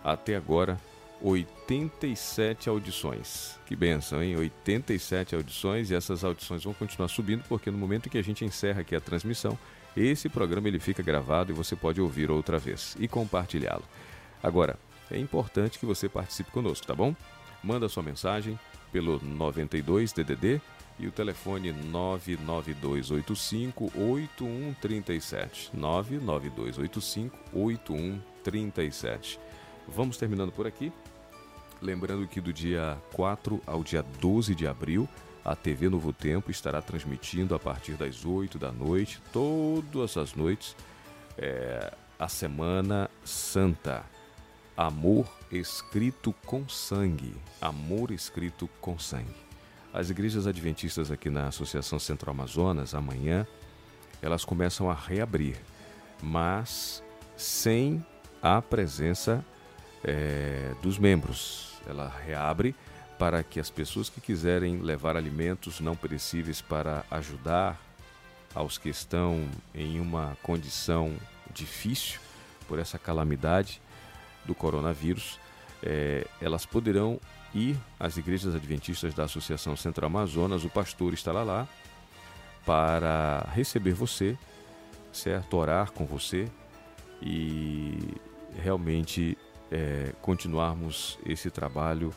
até 0.03 0.35
agora 0.35 0.81
87 1.21 2.69
audições. 2.69 3.59
Que 3.65 3.77
benção, 3.77 4.23
hein? 4.23 4.37
87 4.37 5.37
audições 5.37 5.91
e 5.91 5.95
essas 5.95 6.25
audições 6.25 6.65
vão 6.65 6.75
continuar 6.75 7.09
subindo 7.09 7.45
porque 7.49 7.71
no 7.71 7.79
momento 7.79 8.11
que 8.11 8.19
a 8.19 8.23
gente 8.23 8.45
encerra 8.45 8.81
aqui 8.81 8.97
a 8.97 9.01
transmissão, 9.01 9.57
esse 9.97 10.29
programa 10.29 10.69
ele 10.69 10.79
fica 10.79 11.03
gravado 11.03 11.53
e 11.53 11.55
você 11.55 11.77
pode 11.77 12.01
ouvir 12.01 12.31
outra 12.31 12.59
vez 12.59 12.97
e 12.99 13.07
compartilhá-lo. 13.07 13.85
Agora, 14.43 14.79
é 15.11 15.19
importante 15.19 15.79
que 15.79 15.87
você 15.87 16.09
participe 16.09 16.51
conosco, 16.51 16.87
tá 16.87 16.95
bom? 16.95 17.15
Manda 17.63 17.89
sua 17.89 18.03
mensagem 18.03 18.59
pelo 18.91 19.23
92 19.23 20.13
DDD 20.13 20.61
e 20.99 21.07
o 21.07 21.13
telefone 21.13 21.73
99285 21.73 23.93
8137. 23.95 25.71
99285 25.75 27.39
8137. 27.53 29.39
Vamos 29.89 30.17
terminando 30.17 30.53
por 30.53 30.67
aqui. 30.67 30.91
Lembrando 31.83 32.29
que 32.29 32.41
do 32.41 32.53
dia 32.53 32.97
4 33.13 33.61
ao 33.67 33.83
dia 33.83 34.05
12 34.21 34.55
de 34.55 34.69
abril 34.69 35.09
a 35.45 35.57
TV 35.57 35.89
Novo 35.89 36.13
Tempo 36.13 36.49
estará 36.49 36.81
transmitindo 36.81 37.57
a 37.57 37.59
partir 37.59 37.95
das 37.95 38.25
8 38.25 38.57
da 38.57 38.71
noite, 38.71 39.21
todas 39.33 40.17
as 40.17 40.35
noites, 40.37 40.77
é, 41.37 41.93
a 42.17 42.29
Semana 42.29 43.11
Santa. 43.25 44.05
Amor 44.77 45.27
escrito 45.51 46.33
com 46.47 46.69
sangue. 46.69 47.35
Amor 47.61 48.13
escrito 48.13 48.69
com 48.81 48.97
sangue. 48.97 49.35
As 49.93 50.09
igrejas 50.09 50.47
adventistas 50.47 51.11
aqui 51.11 51.29
na 51.29 51.49
Associação 51.49 51.99
Centro 51.99 52.31
Amazonas, 52.31 52.95
amanhã, 52.95 53.45
elas 54.23 54.45
começam 54.45 54.89
a 54.89 54.95
reabrir, 54.95 55.57
mas 56.23 57.03
sem 57.37 58.07
a 58.41 58.63
presença 58.63 59.45
é, 60.05 60.75
dos 60.81 60.97
membros. 60.97 61.72
Ela 61.87 62.09
reabre 62.25 62.75
para 63.19 63.43
que 63.43 63.61
as 63.61 63.71
pessoas 63.71 64.09
que 64.09 64.21
quiserem 64.21 64.81
levar 64.81 65.17
alimentos 65.17 65.81
não 65.81 65.95
perecíveis 65.95 66.61
para 66.61 67.05
ajudar 67.11 67.81
aos 68.55 68.79
que 68.79 68.89
estão 68.89 69.49
em 69.75 70.01
uma 70.01 70.37
condição 70.43 71.15
difícil 71.53 72.21
por 72.67 72.79
essa 72.79 72.99
calamidade 72.99 73.81
do 74.45 74.55
coronavírus, 74.55 75.39
é, 75.83 76.27
elas 76.41 76.67
poderão 76.67 77.21
ir 77.55 77.79
às 77.99 78.17
igrejas 78.17 78.55
adventistas 78.55 79.15
da 79.15 79.25
Associação 79.25 79.77
Centro 79.77 80.07
Amazonas. 80.07 80.65
O 80.65 80.71
pastor 80.71 81.13
estará 81.13 81.43
lá 81.43 81.69
para 82.65 83.47
receber 83.53 83.93
você, 83.93 84.37
certo? 85.13 85.57
Orar 85.57 85.93
com 85.93 86.07
você 86.07 86.49
e 87.21 87.99
realmente 88.61 89.37
é, 89.73 90.13
continuarmos 90.21 91.19
esse 91.25 91.51
trabalho 91.51 92.13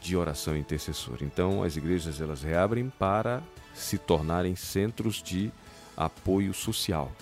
de 0.00 0.16
oração 0.16 0.56
intercessora. 0.56 1.24
Então, 1.24 1.62
as 1.62 1.76
igrejas 1.76 2.20
elas 2.20 2.42
reabrem 2.42 2.92
para 2.98 3.40
se 3.72 3.96
tornarem 3.96 4.56
centros 4.56 5.22
de 5.22 5.52
apoio 5.96 6.52
social, 6.52 7.12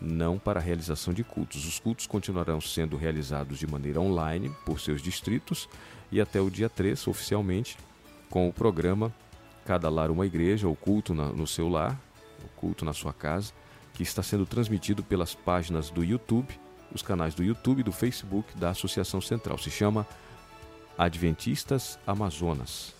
não 0.00 0.38
para 0.38 0.58
a 0.58 0.62
realização 0.62 1.12
de 1.12 1.22
cultos. 1.22 1.66
Os 1.66 1.78
cultos 1.78 2.06
continuarão 2.06 2.58
sendo 2.58 2.96
realizados 2.96 3.58
de 3.58 3.66
maneira 3.66 4.00
online 4.00 4.50
por 4.64 4.80
seus 4.80 5.02
distritos 5.02 5.68
e 6.10 6.20
até 6.20 6.40
o 6.40 6.50
dia 6.50 6.70
3, 6.70 7.06
oficialmente, 7.06 7.76
com 8.30 8.48
o 8.48 8.52
programa 8.52 9.12
Cada 9.66 9.90
Lar 9.90 10.10
uma 10.10 10.26
Igreja, 10.26 10.68
o 10.68 10.74
culto 10.74 11.14
na, 11.14 11.26
no 11.26 11.46
seu 11.46 11.68
lar, 11.68 12.00
o 12.42 12.48
culto 12.60 12.84
na 12.84 12.92
sua 12.92 13.12
casa, 13.12 13.52
que 13.92 14.02
está 14.02 14.22
sendo 14.22 14.46
transmitido 14.46 15.02
pelas 15.02 15.34
páginas 15.34 15.90
do 15.90 16.02
YouTube, 16.02 16.58
os 16.94 17.02
canais 17.02 17.34
do 17.34 17.42
YouTube 17.42 17.80
e 17.80 17.82
do 17.82 17.92
Facebook 17.92 18.56
da 18.56 18.70
Associação 18.70 19.20
Central. 19.20 19.58
Se 19.58 19.70
chama 19.70 20.06
Adventistas 20.96 21.98
Amazonas. 22.06 22.94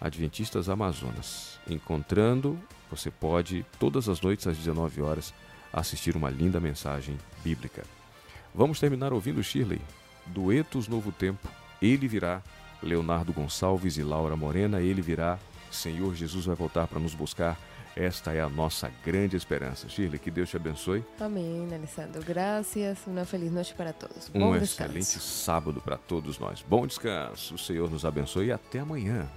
Adventistas 0.00 0.68
Amazonas. 0.68 1.58
Encontrando, 1.68 2.58
você 2.90 3.10
pode, 3.10 3.64
todas 3.78 4.08
as 4.08 4.20
noites 4.20 4.46
às 4.46 4.56
19 4.56 5.00
horas, 5.00 5.32
assistir 5.72 6.16
uma 6.16 6.30
linda 6.30 6.58
mensagem 6.58 7.16
bíblica. 7.44 7.84
Vamos 8.54 8.80
terminar 8.80 9.12
ouvindo 9.12 9.42
Shirley, 9.42 9.80
Duetos 10.26 10.88
Novo 10.88 11.12
Tempo, 11.12 11.48
Ele 11.80 12.08
Virá, 12.08 12.42
Leonardo 12.82 13.32
Gonçalves 13.32 13.96
e 13.98 14.02
Laura 14.02 14.36
Morena, 14.36 14.80
Ele 14.80 15.02
Virá, 15.02 15.38
Senhor 15.70 16.14
Jesus 16.14 16.46
vai 16.46 16.56
voltar 16.56 16.86
para 16.86 16.98
nos 16.98 17.14
buscar 17.14 17.58
esta 17.98 18.32
é 18.32 18.40
a 18.40 18.48
nossa 18.48 18.90
grande 19.04 19.36
esperança. 19.36 19.88
Shirley, 19.88 20.18
que 20.18 20.30
Deus 20.30 20.48
te 20.48 20.56
abençoe. 20.56 21.04
Amém, 21.18 21.66
Alessandro. 21.74 22.22
Graças. 22.24 22.98
Uma 23.06 23.24
feliz 23.24 23.50
noite 23.50 23.74
para 23.74 23.92
todos. 23.92 24.30
Um 24.32 24.54
excelente 24.54 25.18
sábado 25.18 25.80
para 25.80 25.96
todos 25.96 26.38
nós. 26.38 26.64
Bom 26.66 26.86
descanso. 26.86 27.56
O 27.56 27.58
Senhor 27.58 27.90
nos 27.90 28.04
abençoe 28.04 28.46
e 28.46 28.52
até 28.52 28.78
amanhã. 28.78 29.28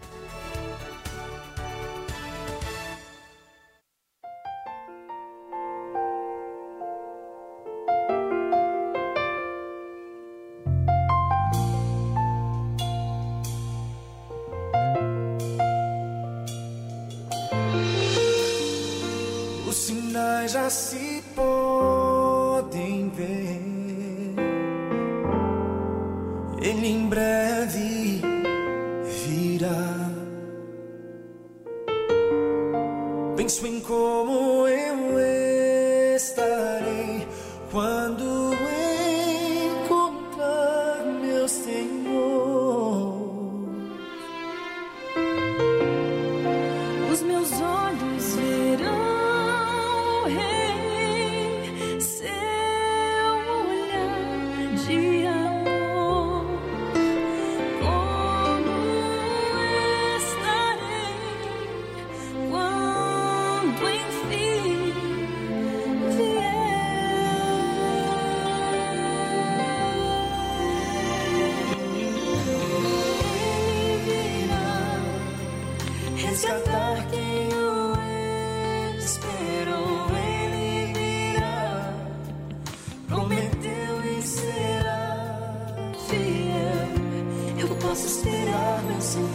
posso 87.92 88.08
esperar, 88.08 88.82
meu 88.84 89.02
Senhor. 89.02 89.28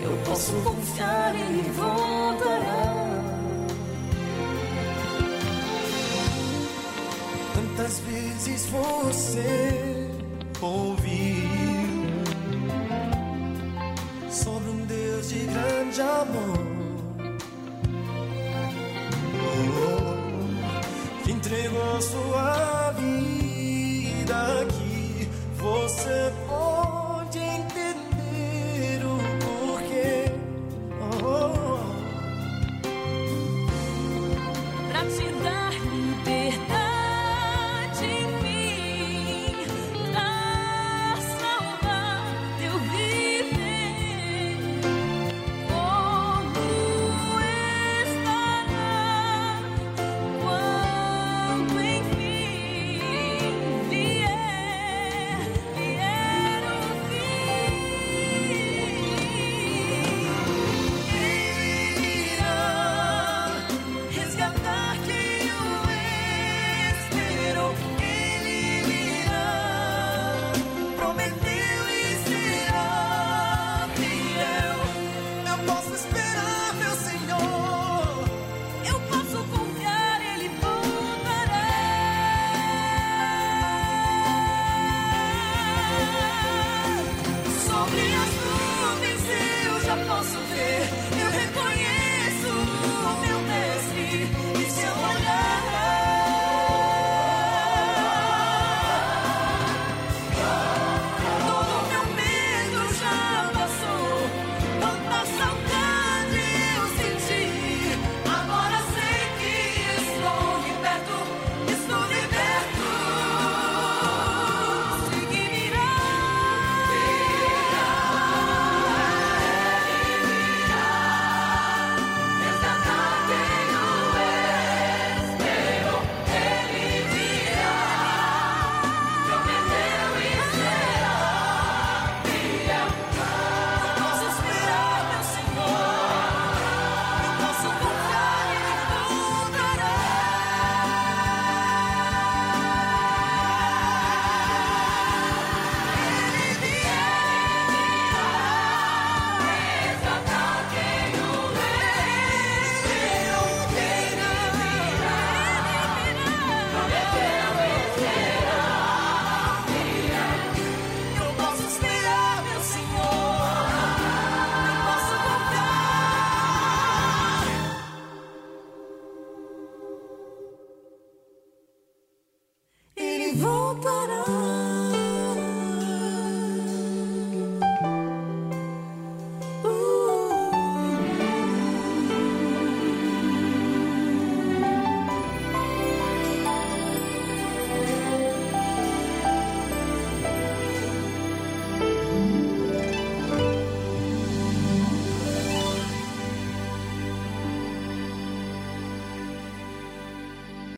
Eu 0.00 0.16
posso 0.24 0.52
confiar 0.62 1.34
em 1.34 1.62
voltará. 1.72 3.24
Tantas 7.52 7.98
vezes 7.98 8.66
você 8.66 10.08
ouviu 10.60 11.48
sobre 14.30 14.70
um 14.70 14.86
Deus 14.86 15.30
de 15.30 15.40
grande 15.46 16.00
amor 16.00 16.58
que 21.24 21.32
entregou 21.32 22.00
sua 22.00 22.92
vida 22.92 24.62
aqui. 24.62 25.28
Você 25.58 26.32